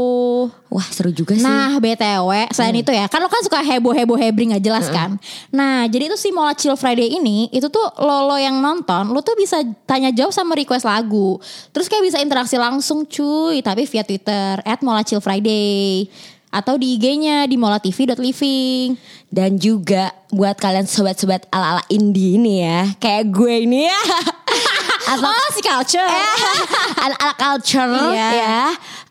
[0.68, 4.52] wah seru juga sih Nah BTW selain itu ya Kan lo kan suka heboh-heboh hebring
[4.52, 5.16] gak jelas kan
[5.48, 9.22] Nah jadi itu si Mola Chill Friday ini Itu tuh lo, lo yang nonton Lo
[9.22, 11.40] tuh bisa tanya jawab sama request lagu
[11.72, 16.04] Terus kayak bisa interaksi langsung cuy Tapi via Twitter At Mola Chill Friday
[16.48, 18.96] Atau di IG-nya Di molatv.living
[19.28, 24.00] dan juga buat kalian sobat-sobat ala-ala indie ini ya kayak gue ini ya
[25.12, 26.08] atau Oh si culture
[27.04, 28.30] ala-ala culture Iya.
[28.32, 28.60] ya.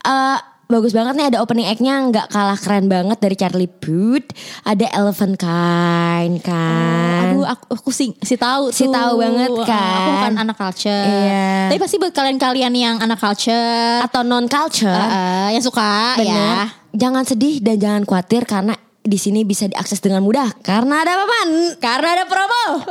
[0.02, 4.34] Eh, bagus banget nih ada opening act-nya nggak kalah keren banget dari Charlie Puth.
[4.62, 7.22] Ada Elephant Kind kan.
[7.28, 9.94] Aduh aku, aku sih si tahu Si tahu banget Ah, kan.
[9.96, 11.70] Aku bukan anak culture Iya.
[11.70, 14.90] Tapi pasti buat kalian-kalian yang anak culture Atau non culture.
[14.90, 16.26] eh, Yang suka Bener.
[16.26, 16.50] ya
[16.92, 21.24] Jangan sedih dan jangan khawatir karena di sini bisa diakses dengan mudah karena ada apa
[21.24, 21.50] man?
[21.78, 22.82] Karena ada promo.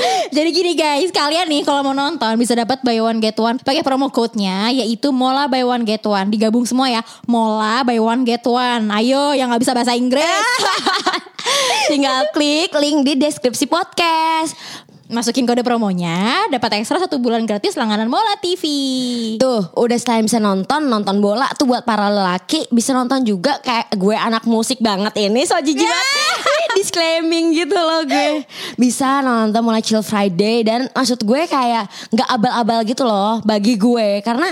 [0.36, 3.82] Jadi gini guys, kalian nih kalau mau nonton bisa dapat buy one get one pakai
[3.82, 6.28] promo code-nya yaitu Mola buy one get one.
[6.28, 7.02] Digabung semua ya.
[7.28, 8.90] Mola buy one get one.
[8.92, 10.46] Ayo yang nggak bisa bahasa Inggris.
[11.90, 14.52] Tinggal klik link di deskripsi podcast.
[15.06, 18.66] Masukin kode promonya, dapat ekstra satu bulan gratis langganan Mola TV.
[19.38, 23.94] Tuh, udah selain bisa nonton, nonton bola tuh buat para lelaki bisa nonton juga kayak
[23.94, 25.86] gue anak musik banget ini so jijik.
[26.66, 28.42] Ini Disclaiming gitu loh gue.
[28.74, 34.20] Bisa nonton mulai Chill Friday dan maksud gue kayak nggak abal-abal gitu loh bagi gue
[34.26, 34.50] karena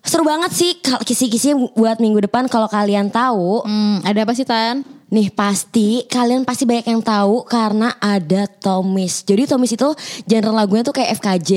[0.00, 5.01] seru banget sih kisi-kisi buat minggu depan kalau kalian tahu Hmm, ada apa sih Tan?
[5.12, 9.20] Nih pasti kalian pasti banyak yang tahu karena ada Tomis.
[9.20, 9.84] Jadi Tomis itu
[10.24, 11.50] genre lagunya tuh kayak FKJ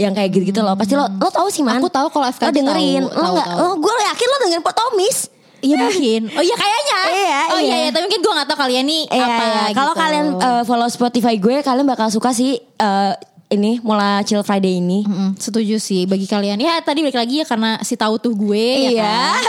[0.00, 0.72] yang kayak gitu-gitu loh.
[0.72, 1.76] Pasti lo lo tahu sih man.
[1.76, 3.02] Aku tahu kalau FKJ Lo dengerin.
[3.04, 3.48] tahu, lo tahu, nggak?
[3.52, 3.60] tahu.
[3.60, 5.18] Lo gue yakin lo dengerin Pak Tomis.
[5.60, 6.20] Iya mungkin.
[6.36, 6.98] Oh iya kayaknya.
[7.04, 7.76] Iya, oh iya, iya.
[7.78, 7.90] iya.
[7.92, 9.62] Tapi mungkin gue gak tahu kalian nih Iya, apa iya.
[9.70, 10.02] Kalau gitu.
[10.02, 13.12] kalian eh, follow Spotify gue, kalian bakal suka sih eh,
[13.52, 15.02] ini Mola Chill Friday ini.
[15.02, 16.56] Mm, setuju sih bagi kalian.
[16.56, 19.02] Ya tadi balik lagi ya karena si tahu tuh gue ya Iya.
[19.02, 19.40] kan?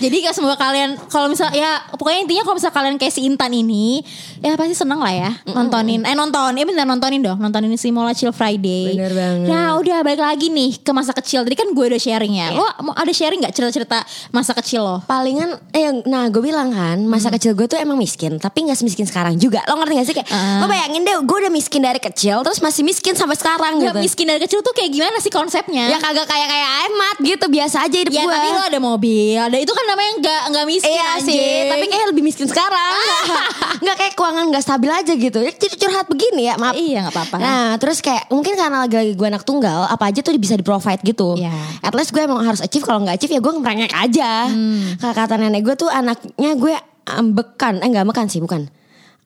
[0.00, 3.50] Jadi gak semoga kalian kalau misal ya pokoknya intinya kalau misal kalian kayak si Intan
[3.50, 4.00] ini
[4.38, 8.10] ya pasti seneng lah ya nontonin eh nonton ya bener nontonin dong nontonin si Mola
[8.10, 8.92] Chill Friday.
[8.92, 9.46] Bener banget.
[9.46, 11.40] Nah udah balik lagi nih ke masa kecil.
[11.40, 12.46] Tadi kan gue udah sharing ya.
[12.50, 14.96] Lo mau ada sharing nggak cerita-cerita masa kecil lo?
[15.04, 19.04] Palingan eh nah gue bilang kan masa kecil gue tuh emang miskin tapi nggak semiskin
[19.04, 20.58] sekarang juga lo ngerti gak sih kayak Ah.
[20.58, 23.98] lo bayangin deh gue udah miskin dari kecil terus masih miskin sampai sekarang Gak gitu
[24.00, 25.86] miskin dari kecil tuh kayak gimana sih konsepnya?
[25.86, 29.36] ya kagak kayak kayak amat gitu biasa aja hidup Ya gue tapi lo ada mobil,
[29.36, 31.28] ada itu kan namanya nggak nggak miskin Iya anjing.
[31.30, 32.94] sih, tapi kayak lebih miskin sekarang.
[33.80, 35.38] Nggak kayak keuangan nggak stabil aja gitu.
[35.38, 36.74] Ya cur- curhat begini ya, maaf.
[36.74, 37.36] Iya, nggak apa-apa.
[37.38, 41.00] Nah, terus kayak mungkin karena lagi gue anak tunggal, apa aja tuh bisa di provide
[41.00, 41.34] gitu.
[41.34, 41.52] Iya.
[41.80, 42.82] At least gue emang harus achieve.
[42.82, 44.30] Kalau nggak achieve ya gue ngerengek aja.
[44.46, 45.00] Hmm.
[45.00, 46.74] Kata nenek gue tuh anaknya gue
[47.06, 48.68] ambekan, eh nggak ambekan sih, bukan.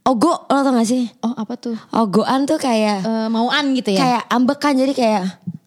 [0.04, 1.08] Ogo, lo tau gak sih?
[1.18, 1.72] oh apa tuh?
[1.90, 3.98] Ogoan tuh kayak Eh, mauan gitu ya?
[3.98, 5.22] kayak ambekan jadi kayak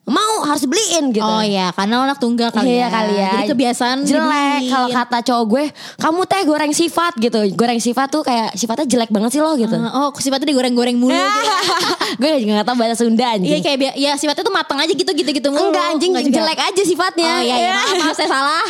[0.05, 1.19] mau harus beliin gitu.
[1.19, 2.87] Oh iya, karena anak tunggal kali iya ya.
[2.87, 3.29] kali ya.
[3.33, 5.63] Jadi kebiasaan jelek kalau kata cowok gue,
[5.97, 7.39] kamu teh goreng sifat gitu.
[7.51, 9.73] Goreng sifat tuh kayak sifatnya jelek banget sih lo gitu.
[9.73, 11.11] Eh, oh sifatnya digoreng-goreng mulu.
[11.11, 11.41] gitu.
[12.21, 13.59] gue juga gak tau bahasa Sunda Iya anjing.
[13.59, 15.65] kayak bia- ya sifatnya tuh matang aja gitu gitu gitu mulu.
[15.67, 17.27] Enggak anjing Enggak jelek aja sifatnya.
[17.27, 17.73] Oh iya, iya.
[17.75, 18.65] Maaf, maaf saya salah.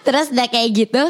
[0.00, 1.02] Terus udah kayak gitu.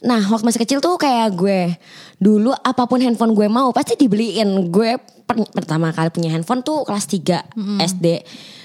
[0.00, 1.74] Nah waktu masih kecil tuh kayak gue
[2.16, 4.46] Dulu apa pun handphone gue mau pasti dibeliin.
[4.68, 8.06] Gue per- pertama kali punya handphone tuh kelas 3 SD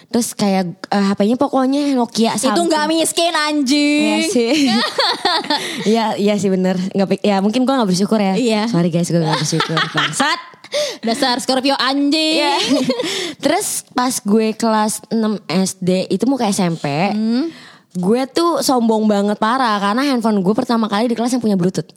[0.05, 4.21] Terus kayak eh, HP-nya pokoknya Nokia Itu nggak miskin Iya anjing.
[4.27, 4.53] sih.
[5.89, 6.77] Iya iya sih bener.
[6.77, 8.33] Pik- Ya mungkin gue gak bersyukur ya.
[8.33, 8.65] Iya.
[8.67, 9.73] Sorry guys gue gak bersyukur.
[9.95, 10.39] Bangsat.
[11.01, 12.37] Dasar Scorpio anjing.
[12.39, 12.57] Iya.
[13.43, 15.17] Terus pas gue kelas 6
[15.49, 16.85] SD itu mau ke SMP,
[17.93, 21.89] gue tuh sombong banget parah karena handphone gue pertama kali di kelas yang punya Bluetooth.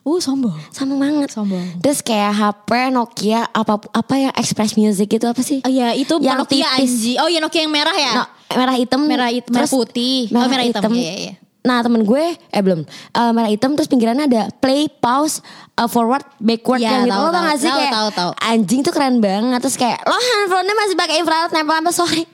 [0.00, 0.56] Uh sombong.
[0.68, 1.28] Sombong banget.
[1.28, 1.80] Sombong.
[1.80, 5.64] Terus kayak HP Nokia apa apa yang Express Music itu apa sih?
[5.64, 7.16] Oh iya itu Yang Nokia tipis.
[7.16, 8.12] Oh iya Nokia yang merah ya?
[8.14, 10.28] No, merah hitam, Merah hitam, merah putih.
[10.28, 10.92] Oh, merah hitam.
[10.92, 11.34] Iya, iya, iya.
[11.58, 16.24] Nah temen gue eh belum Eh, merah hitam terus pinggirannya ada play pause uh, forward
[16.38, 18.30] backward Iya, yang gitu tahu, lo tau gak sih Tahu, kayak tahu, tahu.
[18.40, 22.24] anjing tuh keren banget terus kayak lo handphonenya masih pakai infrared nempel apa sorry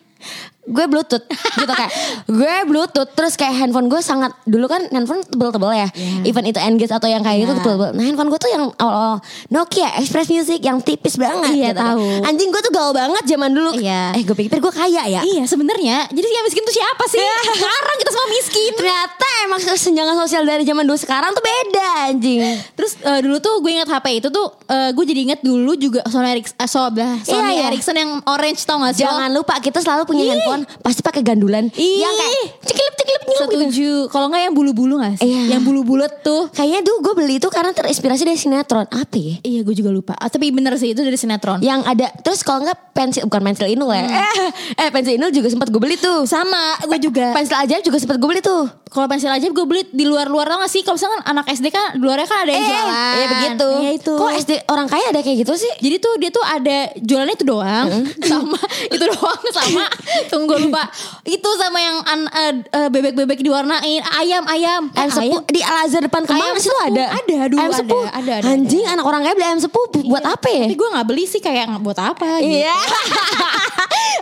[0.64, 1.24] gue bluetooth
[1.54, 1.92] gitu kayak
[2.26, 6.24] gue bluetooth terus kayak handphone gue sangat dulu kan handphone tebel-tebel ya Iya.
[6.24, 7.60] even itu engage atau yang kayak gitu Iya.
[7.60, 11.80] tebel-tebel nah handphone gue tuh yang awal Nokia Express Music yang tipis banget Iya, gitu.
[11.80, 12.04] tahu.
[12.24, 14.12] anjing gue tuh gaul banget zaman dulu Iya.
[14.12, 16.08] eh gue pikir gue kaya ya Iya sebenarnya.
[16.08, 17.20] Jadi yang miskin tuh siapa sih?
[17.20, 18.70] Sekarang kita semua miskin.
[18.74, 22.40] Ternyata emang senjangan sosial dari zaman dulu sekarang tuh beda anjing.
[22.72, 26.00] Terus eh, dulu tuh gue inget HP itu tuh eh, gue jadi inget dulu juga
[26.06, 27.64] Sony Ericsson, so, bah, Sony Iya, iya.
[27.68, 29.02] Ericsson yang orange tau gak sih?
[29.02, 30.32] Jangan lupa kita selalu punya Ih.
[30.62, 31.98] Pasti pakai gandulan Ih.
[32.04, 33.42] yang kayak cekilip cekilip gitu.
[33.44, 33.92] Setuju.
[34.12, 35.26] Kalau nggak yang bulu-bulu gak sih?
[35.26, 35.58] Iya.
[35.58, 36.52] Yang bulu bulat tuh.
[36.54, 39.34] Kayaknya dulu gue beli itu karena terinspirasi dari sinetron apa ya?
[39.42, 40.12] Iya gue juga lupa.
[40.14, 41.58] Ah, tapi bener sih itu dari sinetron.
[41.64, 44.06] Yang ada terus kalau nggak pensil bukan pensil inul ya?
[44.06, 44.50] Eh,
[44.86, 46.28] eh pensil inul juga sempat gue beli tuh.
[46.28, 47.34] Sama gue juga.
[47.34, 48.70] Pensil ajaib juga sempat gue beli tuh.
[48.94, 50.86] Kalau pensil aja gue beli di luar-luar tau gak sih?
[50.86, 52.94] Kalau misalkan anak SD kan di luarnya kan ada yang jualan.
[52.94, 53.68] iya begitu.
[53.82, 54.14] Iya itu.
[54.14, 55.72] Kok SD orang kaya ada kayak gitu sih?
[55.82, 57.88] Jadi tuh dia tuh ada jualannya itu doang
[58.30, 59.84] sama itu doang sama
[60.30, 60.82] tunggu lupa
[61.24, 63.82] itu sama yang an- eh, eh, bebek-bebek diwarnain
[64.14, 66.80] ayam ayam Eh, Ayam sepuh di Al Azhar depan Kemang Ayam sepuh.
[66.84, 67.04] ada.
[67.14, 68.04] Ada, dulu ayam ada, sepuh.
[68.06, 70.34] ada, ada, Anjing anak orang kaya beli ayam sepuh buat Iya.
[70.34, 70.64] apa ya?
[70.64, 72.58] Tapi gue gak beli sih kayak nggak buat apa gitu.
[72.60, 72.76] Iya.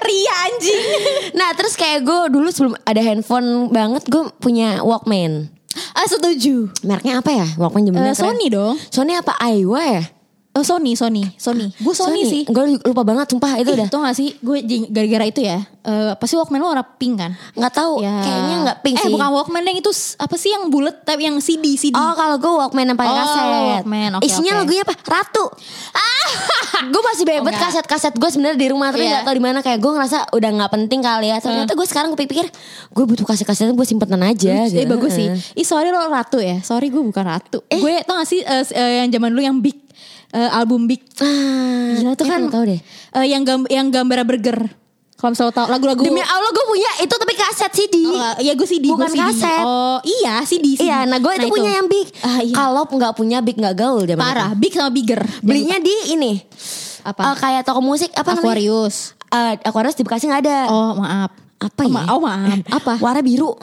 [0.03, 0.83] Ria anjing.
[1.39, 5.47] nah terus kayak gue dulu sebelum ada handphone banget gue punya Walkman.
[5.93, 6.69] Ah setuju.
[6.83, 7.47] Mereknya apa ya?
[7.57, 8.23] Walkman zamannya keren.
[8.29, 8.75] Sony dong.
[8.89, 10.03] Sony apa Aiwa ya?
[10.53, 11.73] Oh Sony, Sony, Sony.
[11.81, 12.43] Gue Sony, sih.
[12.45, 13.89] Gue lupa banget sumpah itu Ih, udah.
[13.89, 17.73] Tau gak sih gue gara-gara itu ya eh Pasti Walkman lo warna pink kan Nggak
[17.73, 17.99] tahu.
[17.99, 18.21] Ya.
[18.21, 19.11] Kayaknya nggak pink eh, sih.
[19.11, 22.47] bukan Walkman yang itu Apa sih yang bulat Tapi yang CD CD Oh kalau gue
[22.49, 23.43] Walkman yang pakai Oh, kaset.
[23.43, 24.59] Walkman, oke, Isinya oke.
[24.61, 24.95] lagunya apa?
[25.03, 25.45] Ratu.
[25.91, 26.29] Ah,
[26.85, 27.63] gue masih bebet enggak.
[27.65, 29.11] kaset-kaset gue sebenarnya di rumah tapi Iya.
[29.11, 31.37] nggak tahu di mana kayak gue ngerasa udah nggak penting kali ya.
[31.39, 32.47] Ternyata gue sekarang gue pikir
[32.89, 34.53] gue butuh kaset-kaset gue simpenan aja.
[34.63, 34.87] Eh gitu.
[34.87, 35.59] bagus sih Heeh.
[35.59, 38.71] Ih sorry lo ratu ya Sorry gue bukan ratu Gue tau gak sih eh, s-
[38.71, 39.82] eh, Yang zaman dulu yang big
[40.33, 42.81] eh, Album big Ah, Gila tuh kan tahu deh.
[43.13, 44.59] eh, Yang gam yang gambar burger
[45.15, 47.97] Kalau misalnya tau Lagu-lagu Demi Allah gue punya itu tapi kaset CD.
[48.03, 48.35] Oh.
[48.37, 49.23] Iya gue CD Bukan gua CD.
[49.23, 49.63] kaset.
[49.63, 50.83] Oh iya CD, CD.
[50.85, 52.09] Iya, nah gue itu punya yang big.
[52.21, 52.55] Ah, iya.
[52.55, 54.59] Kalau nggak punya big nggak gaul zaman Parah itu.
[54.59, 56.33] Big sama bigger Belinya di ini.
[57.03, 57.23] Apa?
[57.25, 58.43] Eh, kayak toko musik apa namanya?
[58.49, 58.97] Aquarius
[59.29, 60.59] Eh, Aquarius di Bekasi nggak ada.
[60.69, 61.93] Oh maaf Apa oh, ya?
[61.93, 62.93] ma- oh maaf Apa?
[62.99, 63.55] Warna biru.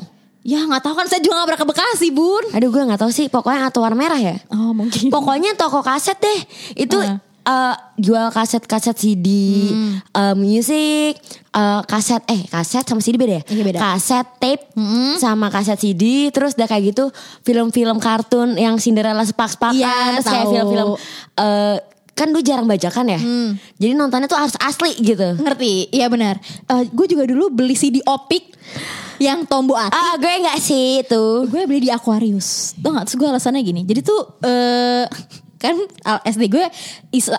[0.50, 3.12] Ya nggak tahu kan saya juga gak pernah ke Bekasi bun Aduh gue nggak tahu
[3.12, 3.28] sih.
[3.28, 4.36] Pokoknya atau warna merah ya.
[4.50, 6.40] Oh mungkin Pokoknya toko kaset deh.
[6.76, 7.22] Itu Heeh.
[7.42, 9.28] eh, jual kaset-kaset CD,
[9.68, 9.94] Hmm.
[10.08, 11.14] eh, musik,
[11.50, 13.44] eh, kaset eh kaset sama CD beda ya?
[13.48, 13.80] Iya, beda.
[13.80, 15.18] Kaset tape Mm-mm.
[15.18, 17.10] sama kaset CD, terus udah kayak gitu
[17.42, 20.52] film-film kartun yang Cinderella sepak-sepakan, Iya, terus kayak tahu.
[20.52, 20.90] film-film
[21.36, 21.78] eh,
[22.20, 23.20] kan dulu jarang bajakan ya.
[23.80, 25.40] Jadi nontonnya tuh harus asli gitu.
[25.40, 25.88] Ngerti?
[25.96, 26.36] Iya benar.
[26.68, 28.60] Eh gue juga dulu beli CD Opik
[29.24, 29.96] yang Tombo Ati.
[29.96, 31.48] Ah, gue nggak sih itu.
[31.48, 32.76] gue beli di Aquarius.
[32.76, 33.08] Tuh gak?
[33.08, 33.88] Terus gue alasannya gini.
[33.88, 35.08] Jadi tuh eh
[35.60, 36.64] kan al- SD gue
[37.12, 37.38] is, eh,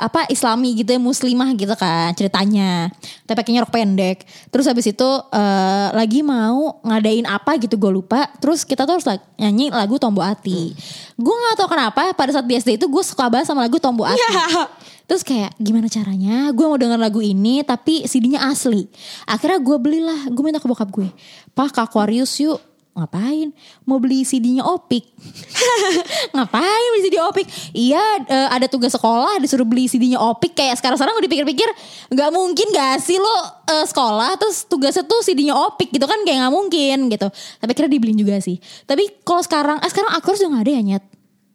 [0.00, 2.88] apa Islami gitu ya muslimah gitu kan ceritanya.
[3.22, 4.24] Tapi pakainya rok pendek.
[4.48, 8.32] Terus habis itu eh, lagi mau ngadain apa gitu gue lupa.
[8.40, 10.72] Terus kita tuh harus lag- nyanyi lagu Tombo Ati.
[11.14, 14.02] Gue nggak tahu kenapa pada saat di SD itu gue suka banget sama lagu Tombo
[14.02, 14.16] Ati.
[15.04, 18.88] Terus kayak gimana caranya gue mau denger lagu ini tapi CD-nya asli.
[19.24, 21.12] Akhirnya gue belilah, gue minta ke bokap gue.
[21.52, 22.56] Pak Aquarius yuk.
[22.94, 23.50] Ngapain?
[23.82, 25.02] Mau beli CD-nya Opik.
[26.34, 27.46] Ngapain beli CD Opik?
[27.74, 30.54] Iya eh, ada tugas sekolah disuruh beli CD-nya Opik.
[30.54, 31.66] Kayak sekarang-sekarang gue dipikir-pikir
[32.14, 36.46] nggak mungkin gak sih lo eh, sekolah terus tugasnya tuh CD-nya Opik gitu kan kayak
[36.46, 37.26] nggak mungkin gitu.
[37.58, 38.62] Tapi kira dibeliin juga sih.
[38.86, 41.04] Tapi kalau sekarang, eh sekarang Aquarius udah gak ada ya Nyet?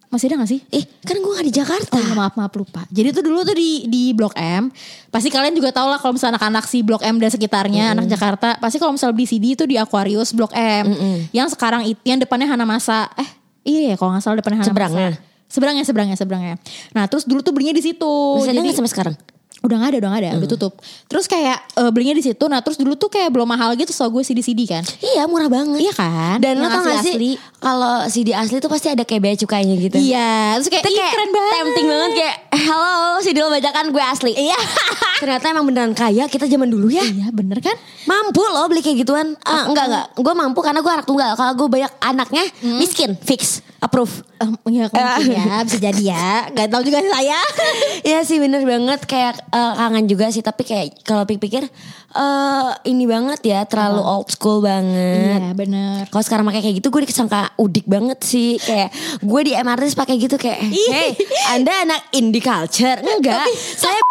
[0.09, 0.59] Masih ada gak sih?
[0.73, 1.93] Eh, kan gue gak di Jakarta.
[1.93, 2.81] Oh iya, maaf maaf lupa.
[2.89, 4.73] Jadi tuh dulu tuh di di Blok M,
[5.13, 8.57] pasti kalian juga tau lah kalau misalnya anak-anak si Blok M dan sekitarnya, anak Jakarta,
[8.57, 10.89] pasti kalau misalnya beli CD itu di Aquarius Blok M.
[11.29, 13.05] Yang sekarang itu yang depannya Hana Masa.
[13.21, 13.29] Eh,
[13.69, 15.09] iya ya kalau nggak salah depannya Hana Seberangnya?
[15.13, 15.27] Masa.
[15.49, 16.55] Seberangnya, seberangnya, seberangnya.
[16.93, 18.05] Nah, terus dulu tuh belinya di situ.
[18.37, 19.15] Masih ada Jadi- nggak sampai sekarang?
[19.59, 20.73] Udah gak ada, udah gak ada, udah tutup.
[21.05, 22.43] Terus kayak eh, belinya di situ.
[22.45, 24.83] Nah, terus dulu tuh kayak belum mahal gitu, so gue CD-CD kan.
[24.99, 25.83] Iya murah banget.
[25.83, 26.39] Iya kan?
[26.39, 29.99] Dan lo tau gak sih kalau CD asli tuh pasti ada kayak bea cukainya gitu.
[29.99, 31.53] Iya, terus kayak, Itu "Ih, kayak keren banget.
[31.59, 34.31] tempting banget kayak halo CD lo bajakan gue asli.
[34.33, 34.57] Iya.
[35.21, 37.03] Ternyata emang beneran kaya kita zaman dulu ya.
[37.05, 37.75] Iya, bener kan?
[38.09, 39.37] Mampu loh beli kayak gituan.
[39.45, 40.05] Ah, enggak enggak.
[40.17, 41.35] Gue mampu karena gue anak tunggal.
[41.37, 42.43] Kalau gue banyak anaknya
[42.79, 44.23] miskin, fix, approve.
[44.39, 47.39] Em, ya mungkin ya bisa jadi ya Gak tahu juga sih saya
[48.07, 51.67] Iya sih bener banget kayak eh, kangen juga sih tapi kayak kalau pikir-pikir
[52.09, 55.39] eh ini banget ya terlalu old school banget.
[55.41, 56.09] Iya bener.
[56.09, 58.57] Kalau sekarang pakai kayak gitu gue disangka udik banget sih.
[58.57, 58.89] Kayak
[59.21, 61.13] gue di MRT pakai gitu kayak hey
[61.53, 62.97] anda anak indie culture.
[62.97, 63.45] Enggak
[63.77, 63.99] saya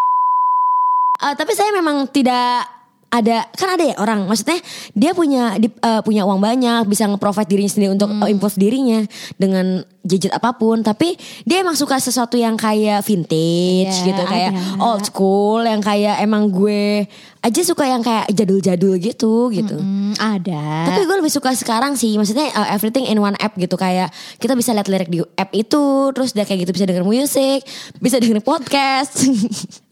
[1.19, 2.78] Eh, tapi saya memang tidak
[3.09, 4.25] ada kan ada ya orang.
[4.25, 4.61] Maksudnya
[4.93, 8.21] dia punya di- eh, punya uang banyak bisa nge-provide dirinya sendiri untuk Hmm.
[8.21, 9.01] eh, improve dirinya
[9.35, 9.67] dengan
[10.03, 10.81] gadget apa pun.
[10.81, 14.77] Tapi dia emang suka sesuatu yang kayak vintage Iya, gitu kayak ada.
[14.79, 19.77] old school yang kayak emang gue aja suka yang kayak jadul-jadul gitu gitu.
[19.77, 20.91] Hmm, Ada.
[20.91, 23.73] Tapi gue lebih suka sekarang sih Maksudnya uh, everything in one app gitu.
[23.75, 27.65] Kayak kita bisa lihat lirik di app itu Terus udah kayak gitu bisa denger musik
[27.97, 29.17] Bisa denger podcast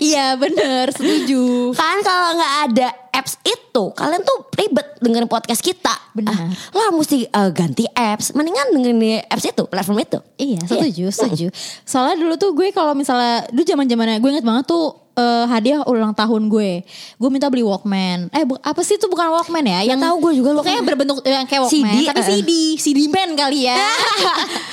[0.00, 1.70] Iya bener setuju.
[1.78, 5.94] Kan kalau nggak ada apps itu Kalian tuh ribet dengerin podcast kita.
[6.10, 6.34] Benar.
[6.34, 8.34] Ah, Lah mesti uh, ganti apps.
[8.34, 10.18] Mendingan dengerin apps itu Platform itu.
[10.36, 11.46] Iya setuju setuju.
[11.86, 15.84] Soalnya dulu tuh gue kalau misalnya Dulu zaman zamannya gue inget banget tuh eh, hadiah
[15.84, 16.82] ulang tahun gue
[17.14, 20.32] Gue minta beli Walkman Eh bu- apa sih itu bukan Walkman ya Yang tahu gue
[20.34, 20.88] juga Kayak Walkman.
[20.88, 22.26] berbentuk yang kayak Walkman CD, Tapi eh.
[22.26, 23.76] CD CD man kali ya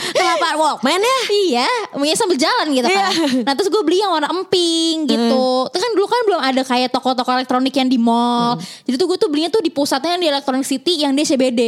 [0.10, 1.18] Kenapa Walkman ya?
[1.28, 3.12] Iya, maunya sambil jalan gitu kan.
[3.12, 3.44] Iya.
[3.44, 5.48] Nah terus gue beli yang warna emping gitu.
[5.68, 8.56] Itu kan dulu kan belum ada kayak toko-toko elektronik yang di mall.
[8.84, 11.62] Jadi tuh gue tuh belinya tuh di pusatnya yang di Electronic City yang di CBD.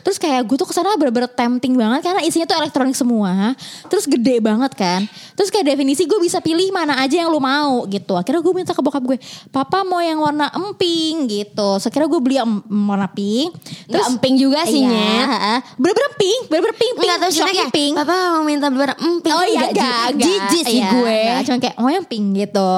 [0.00, 3.54] Terus kayak gue tuh ke sana bener-bener tempting banget karena isinya tuh elektronik semua.
[3.86, 5.00] Terus gede banget kan.
[5.34, 8.07] Terus kayak definisi gue bisa pilih mana aja yang lu mau gitu.
[8.14, 9.18] Akhirnya gue minta ke bokap gue,
[9.50, 11.76] papa mau yang warna emping gitu.
[11.82, 13.52] Sekira gue beli yang warna pink.
[13.90, 15.28] Nggak emping juga sih, iya, Nyet.
[15.76, 17.94] Bener-bener pink, bener-bener pink, pink, tahu shocking kayak pink.
[17.98, 20.24] Papa mau minta ber emping Oh iya Nggak, enggak.
[20.24, 21.40] Jijik sih Iya, gue enggak.
[21.44, 22.70] Cuman kayak mau yang pink gitu.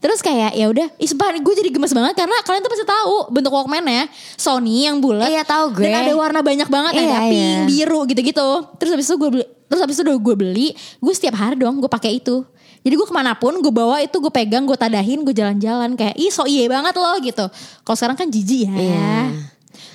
[0.00, 3.52] Terus kayak ya udah, sumpah gue jadi gemes banget karena kalian tuh pasti tahu bentuk
[3.52, 4.04] Walkman ya.
[4.40, 5.28] Sony yang bulat.
[5.28, 5.84] Iya, tahu gue.
[5.84, 7.60] Dan ada warna banyak banget Iya, ada pink, iya.
[7.68, 8.48] biru gitu-gitu.
[8.80, 11.80] Terus habis itu gue beli Terus habis itu udah gue beli, gue setiap hari dong
[11.80, 12.44] gue pakai itu.
[12.82, 16.18] Jadi gue ke mana pun gue bawa itu gue pegang, gue tadahin, gue jalan-jalan kayak
[16.18, 17.46] ih so iye banget loh gitu.
[17.86, 18.74] Kalau sekarang kan jijik ya.
[18.74, 19.18] Iya.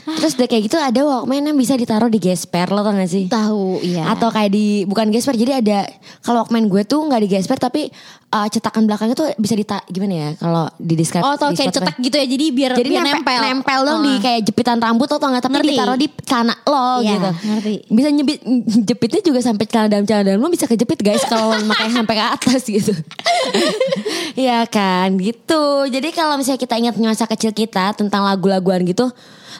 [0.07, 3.25] Terus udah kayak gitu ada Walkman yang bisa ditaruh di gesper lo tau gak sih?
[3.25, 4.07] Tahu, iya.
[4.07, 5.83] Atau kayak di bukan gesper jadi ada
[6.21, 7.91] kalau Walkman gue tuh nggak di gesper tapi
[8.29, 11.95] uh, cetakan belakangnya tuh bisa dita gimana ya kalau di describe Oh tau kayak cetak
[11.97, 13.41] gitu ya jadi biar Jadi biar nempel, nempel.
[13.43, 14.03] nempel dong Oh.
[14.05, 15.69] di kayak jepitan rambut lo tau gak Tapi Ngerti.
[15.71, 17.73] ditaruh di celana lo Iya, gitu ngerti.
[17.89, 18.39] Bisa nyebit,
[18.85, 22.25] jepitnya juga sampai celana dalam celana dalam lo bisa kejepit guys Kalau makanya sampai ke
[22.25, 22.93] atas gitu
[24.37, 29.09] Iya kan gitu Jadi kalau misalnya kita ingat masa kecil kita Tentang lagu-laguan gitu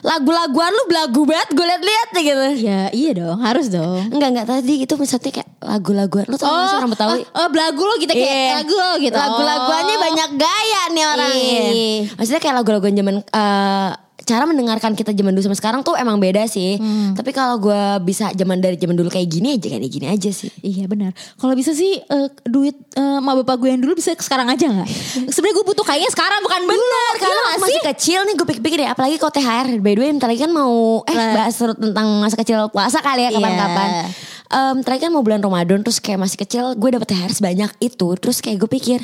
[0.00, 4.08] Lagu-laguan lu belagu banget gue liat-liat deh gitu Ya iya dong, harus dong.
[4.08, 7.20] Enggak enggak tadi itu maksudnya kayak lagu-laguan Lu tau sih orang Betawi?
[7.20, 8.52] oh, oh, belagu lo gitu kayak Iya.
[8.58, 9.16] lagu gitu.
[9.16, 10.02] Lagu-laguannya Oh.
[10.02, 11.62] banyak gaya nih orangnya.
[11.68, 11.98] Iya.
[12.14, 13.90] Maksudnya kayak lagu-lagu zaman eh,
[14.26, 16.74] cara mendengarkan kita zaman dulu sama sekarang tuh emang beda sih.
[16.74, 17.14] Hmm.
[17.14, 20.50] Tapi kalau gue bisa zaman dari zaman dulu kayak gini aja kayak gini aja sih.
[20.60, 21.14] Iya benar.
[21.38, 24.88] Kalau bisa sih eh, duit eh, ma bapak gue yang dulu bisa sekarang aja nggak?
[25.34, 26.60] Sebenarnya gue butuh kayaknya sekarang bukan.
[26.66, 27.84] Bener, karena Iya nggak masih sih?
[27.94, 31.00] kecil nih gue pikir-pikir ya apalagi kalau THR by the way bentar lagi kan mau
[31.06, 33.88] eh bahas tentang masa kecil puasa kali ya kapan-kapan.
[33.88, 34.06] Iya.
[34.48, 38.08] Em, terakhir kan mau bulan Ramadan terus kayak masih kecil gue dapet THR sebanyak itu
[38.16, 39.00] terus kayak gue pikir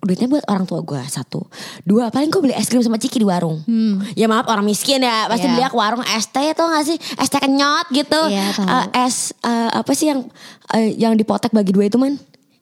[0.00, 1.44] duitnya buat orang tua gue satu.
[1.84, 3.60] Dua paling gue beli es krim sama ciki di warung.
[4.16, 5.28] Ya maaf orang miskin ya.
[5.28, 5.52] Pasti Iya.
[5.52, 6.96] beli ke warung es teh atau gak sih?
[7.20, 8.20] Es teh kenyot gitu.
[8.32, 8.64] Iya, tahu.
[8.64, 10.24] Eh, es eh, apa sih yang
[10.72, 12.16] eh, yang dipotek bagi dua itu man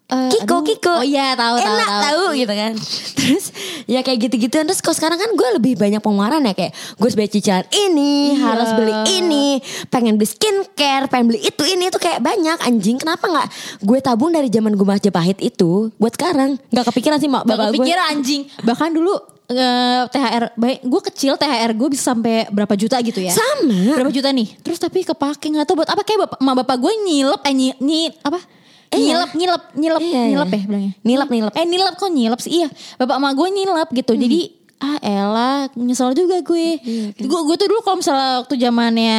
[0.09, 0.65] Eh, Kiko, aduh.
[0.65, 0.95] Kiko.
[0.95, 2.01] Oh iya, tahu, tahu, Enak tahu.
[2.01, 2.73] tahu gitu kan.
[3.19, 3.45] Terus
[3.85, 4.57] ya kayak gitu-gitu.
[4.59, 8.33] Terus kok sekarang kan gue lebih banyak pengeluaran ya kayak gue harus beli cicilan ini,
[8.33, 8.41] Iya.
[8.43, 9.47] harus beli ini,
[9.87, 12.97] pengen beli skincare, pengen beli itu ini itu kayak banyak anjing.
[12.97, 13.47] Kenapa nggak
[13.81, 16.57] gue tabung dari zaman gue Majapahit itu buat sekarang?
[16.67, 17.73] Nggak kepikiran sih mak Gak bapak gue.
[17.77, 18.43] kepikiran anjing.
[18.59, 19.13] Bahkan dulu
[19.47, 23.37] eh, THR baik gue kecil THR gue bisa sampai berapa juta gitu ya.
[23.37, 23.93] Sama.
[23.95, 24.57] Berapa juta nih?
[24.59, 28.17] Terus tapi kepake nggak tahu buat apa kayak bapak, bapak gue nyilep eh nyi, nyi-
[28.23, 28.41] apa?
[28.89, 29.29] Iya.
[29.29, 30.25] Nyilep, nyilep, nyilep, Iya, iya.
[30.33, 30.93] nyilep ya bilangnya.
[31.05, 31.53] Nilep, nilep.
[31.55, 32.53] Eh nilep kok nyilep sih?
[32.63, 34.13] Iya, bapak emak gue nyilep gitu.
[34.17, 34.23] Hmm.
[34.25, 34.41] Jadi
[34.79, 36.69] ah elah nyesel juga gue.
[36.79, 37.25] Iya, kan?
[37.27, 39.19] Gue gue tuh dulu kalau misalnya waktu zamannya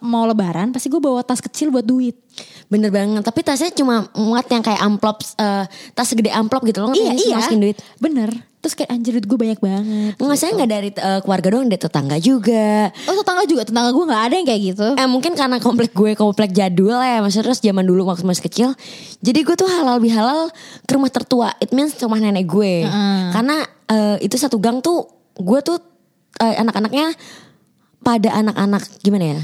[0.00, 2.14] mau lebaran pasti gue bawa tas kecil buat duit.
[2.70, 3.20] Bener banget.
[3.26, 6.94] Tapi tasnya cuma muat yang kayak amplop, eh, tas segede amplop gitu loh.
[6.94, 7.36] iya iya.
[7.42, 7.78] masukin duit.
[8.00, 8.53] Bener.
[8.64, 10.12] Terus kayak anjir duit gue banyak banget.
[10.16, 12.88] Nggak saya nggak dari eh, keluarga doang, dari tetangga juga.
[13.04, 14.88] Oh tetangga juga tetangga gue nggak ada yang kayak gitu.
[14.96, 18.68] Eh mungkin karena komplek gue komplek jadul ya Maksudnya terus zaman dulu waktu masih kecil
[19.20, 20.48] Jadi gue tuh halal bihalal
[20.88, 23.22] ke rumah tertua It means rumah nenek gue Heeh.
[23.34, 23.56] Karena
[23.90, 25.04] eh, itu satu gang tuh
[25.36, 25.76] Gue tuh
[26.40, 27.12] eh, anak-anaknya
[28.00, 29.42] Pada anak-anak gimana ya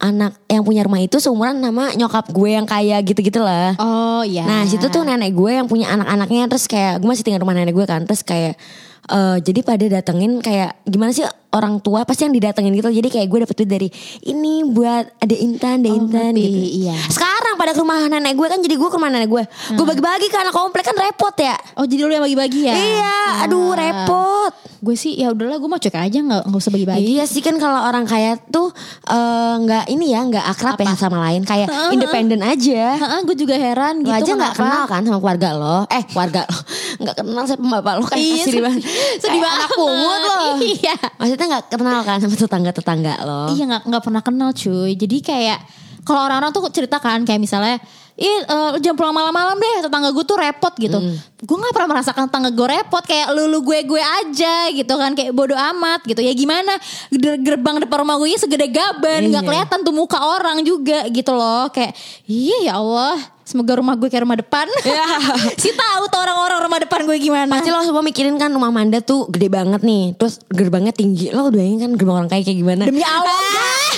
[0.00, 4.42] Anak yang punya rumah itu seumuran sama nyokap gue yang kaya gitu-gitu lah Oh iya.
[4.42, 7.70] Nah situ tuh nenek gue yang punya anak-anaknya terus kayak gue masih tinggal rumah nenek
[7.70, 8.56] gue kan terus kayak
[9.02, 13.26] eh jadi pada datengin kayak gimana sih orang tua pasti yang didatengin gitu jadi kayak
[13.26, 13.88] gue dapet duit dari
[14.24, 16.60] ini buat ada intan ada Oh, intan ngerti, gitu.
[16.84, 16.96] iya.
[17.08, 20.26] Sekarang pada ke rumah nenek gue kan jadi gue ke rumah nenek gue gue bagi-bagi
[20.26, 21.52] ke anak komplek kan repot ya.
[21.76, 22.72] Oh jadi lu yang bagi-bagi ya?
[22.72, 24.52] Iya, aduh repot.
[24.80, 27.04] Gue sih ya udahlah gue mau cek aja nggak nggak usah bagi-bagi.
[27.12, 28.72] Iya sih kan kalau orang kaya tuh
[29.04, 31.92] eh, nggak ini ya nggak akrab ya sama lain kayak Heeh.
[31.92, 32.96] independen aja.
[32.96, 34.24] Heeh, gue juga heran Lo gitu.
[34.24, 36.58] aja nggak kenal kan sama keluarga lo Eh keluarga lo
[37.04, 38.82] nggak kenal sama bapak lo kayak Iya, sedih banget
[39.22, 39.68] sedih anak banget.
[39.76, 40.94] pungut lo Iya.
[41.18, 44.92] Maksudnya nggak kenal kan sama tetangga-tetangga lo Iya nggak nggak pernah kenal cuy.
[44.94, 45.58] Jadi kayak
[46.00, 47.76] kalau orang-orang tuh ceritakan kayak misalnya,
[48.14, 50.98] ih eh, jangan pulang malam-malam deh tetangga gue tuh repot gitu.
[51.38, 55.30] Gue nggak pernah merasakan tetangga gue repot kayak lulu gue gue aja gitu kan kayak
[55.30, 56.20] bodoh amat gitu.
[56.20, 56.76] Ya gimana
[57.10, 59.48] Ger- gerbang depan rumah gue segede gaban nggak Iya.
[59.48, 63.16] kelihatan tuh muka orang juga gitu loh kayak iya ya Allah.
[63.42, 64.70] Semoga rumah gue kayak rumah depan.
[65.62, 67.50] si tahu tuh orang-orang rumah depan gue gimana.
[67.50, 71.50] Pasti lo semua mikirin kan rumah Manda tuh gede banget nih Terus gerbangnya tinggi Lo
[71.50, 73.34] bayangin kan gerbang orang kaya kayak gimana Demi Allah,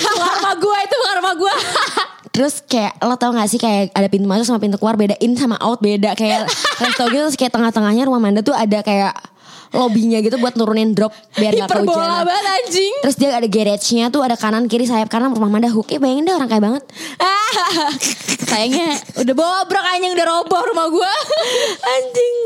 [0.09, 1.02] bukan rumah gue itu.
[2.33, 5.37] Terus kayak lo tau gak sih kayak ada pintu masuk sama pintu keluar beda in
[5.37, 6.17] sama out beda.
[6.17, 6.49] Kayak
[6.81, 9.13] resto gitu terus kayak tengah-tengahnya rumah Manda tuh ada kayak
[9.73, 12.23] lobbynya gitu buat nurunin drop biar gak kehujanan.
[12.23, 12.93] banget anjing.
[13.01, 15.89] Terus dia ada garage-nya tuh ada kanan kiri sayap kanan rumah Manda hook.
[15.89, 16.85] Eh bayangin deh orang kaya banget.
[18.45, 21.13] Sayangnya udah bobrok anjing udah roboh rumah gue.
[21.95, 22.37] Anjing.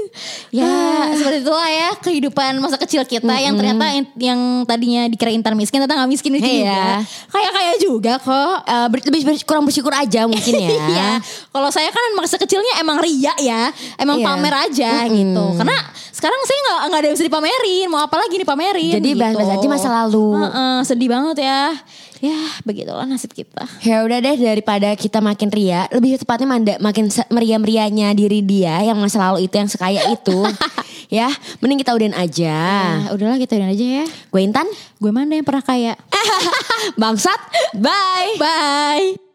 [0.50, 0.70] Ya
[1.12, 3.84] seperti itulah ya kehidupan masa kecil kita yang ternyata
[4.16, 6.62] yang tadinya dikira intan miskin ternyata nggak miskin itu Iya.
[6.62, 6.82] juga.
[7.28, 8.54] Kayak kaya juga kok.
[8.88, 10.70] Ber- lebih ber- kurang bersyukur aja mungkin ya.
[10.86, 11.10] Iya.
[11.50, 14.26] Kalau saya kan masa kecilnya emang ria ya, emang Iya.
[14.26, 15.44] pamer aja gitu.
[15.56, 15.76] Karena
[16.16, 17.86] sekarang saya nggak nggak ada yang bisa dipamerin.
[17.92, 18.92] Mau apa lagi dipamerin?
[18.96, 19.20] Jadi gitu.
[19.20, 20.28] bahas-bahas aja masa lalu.
[20.32, 21.76] Heeh, sedih banget ya.
[22.24, 23.68] Ya begitulah nasib kita.
[23.84, 28.80] Ya udah deh daripada kita makin ria, lebih tepatnya Manda makin se- meriah-meriahnya diri dia
[28.80, 30.40] yang masa lalu itu yang sekaya itu.
[31.20, 31.28] ya,
[31.60, 32.56] mending kita udahin aja.
[33.04, 34.04] Nah, udahlah kita udahin aja ya.
[34.32, 34.64] Gue Intan,
[34.96, 35.92] Gue mana yang pernah kaya?
[37.00, 37.40] bangsat,
[37.76, 38.40] bye.
[38.40, 39.25] Bye.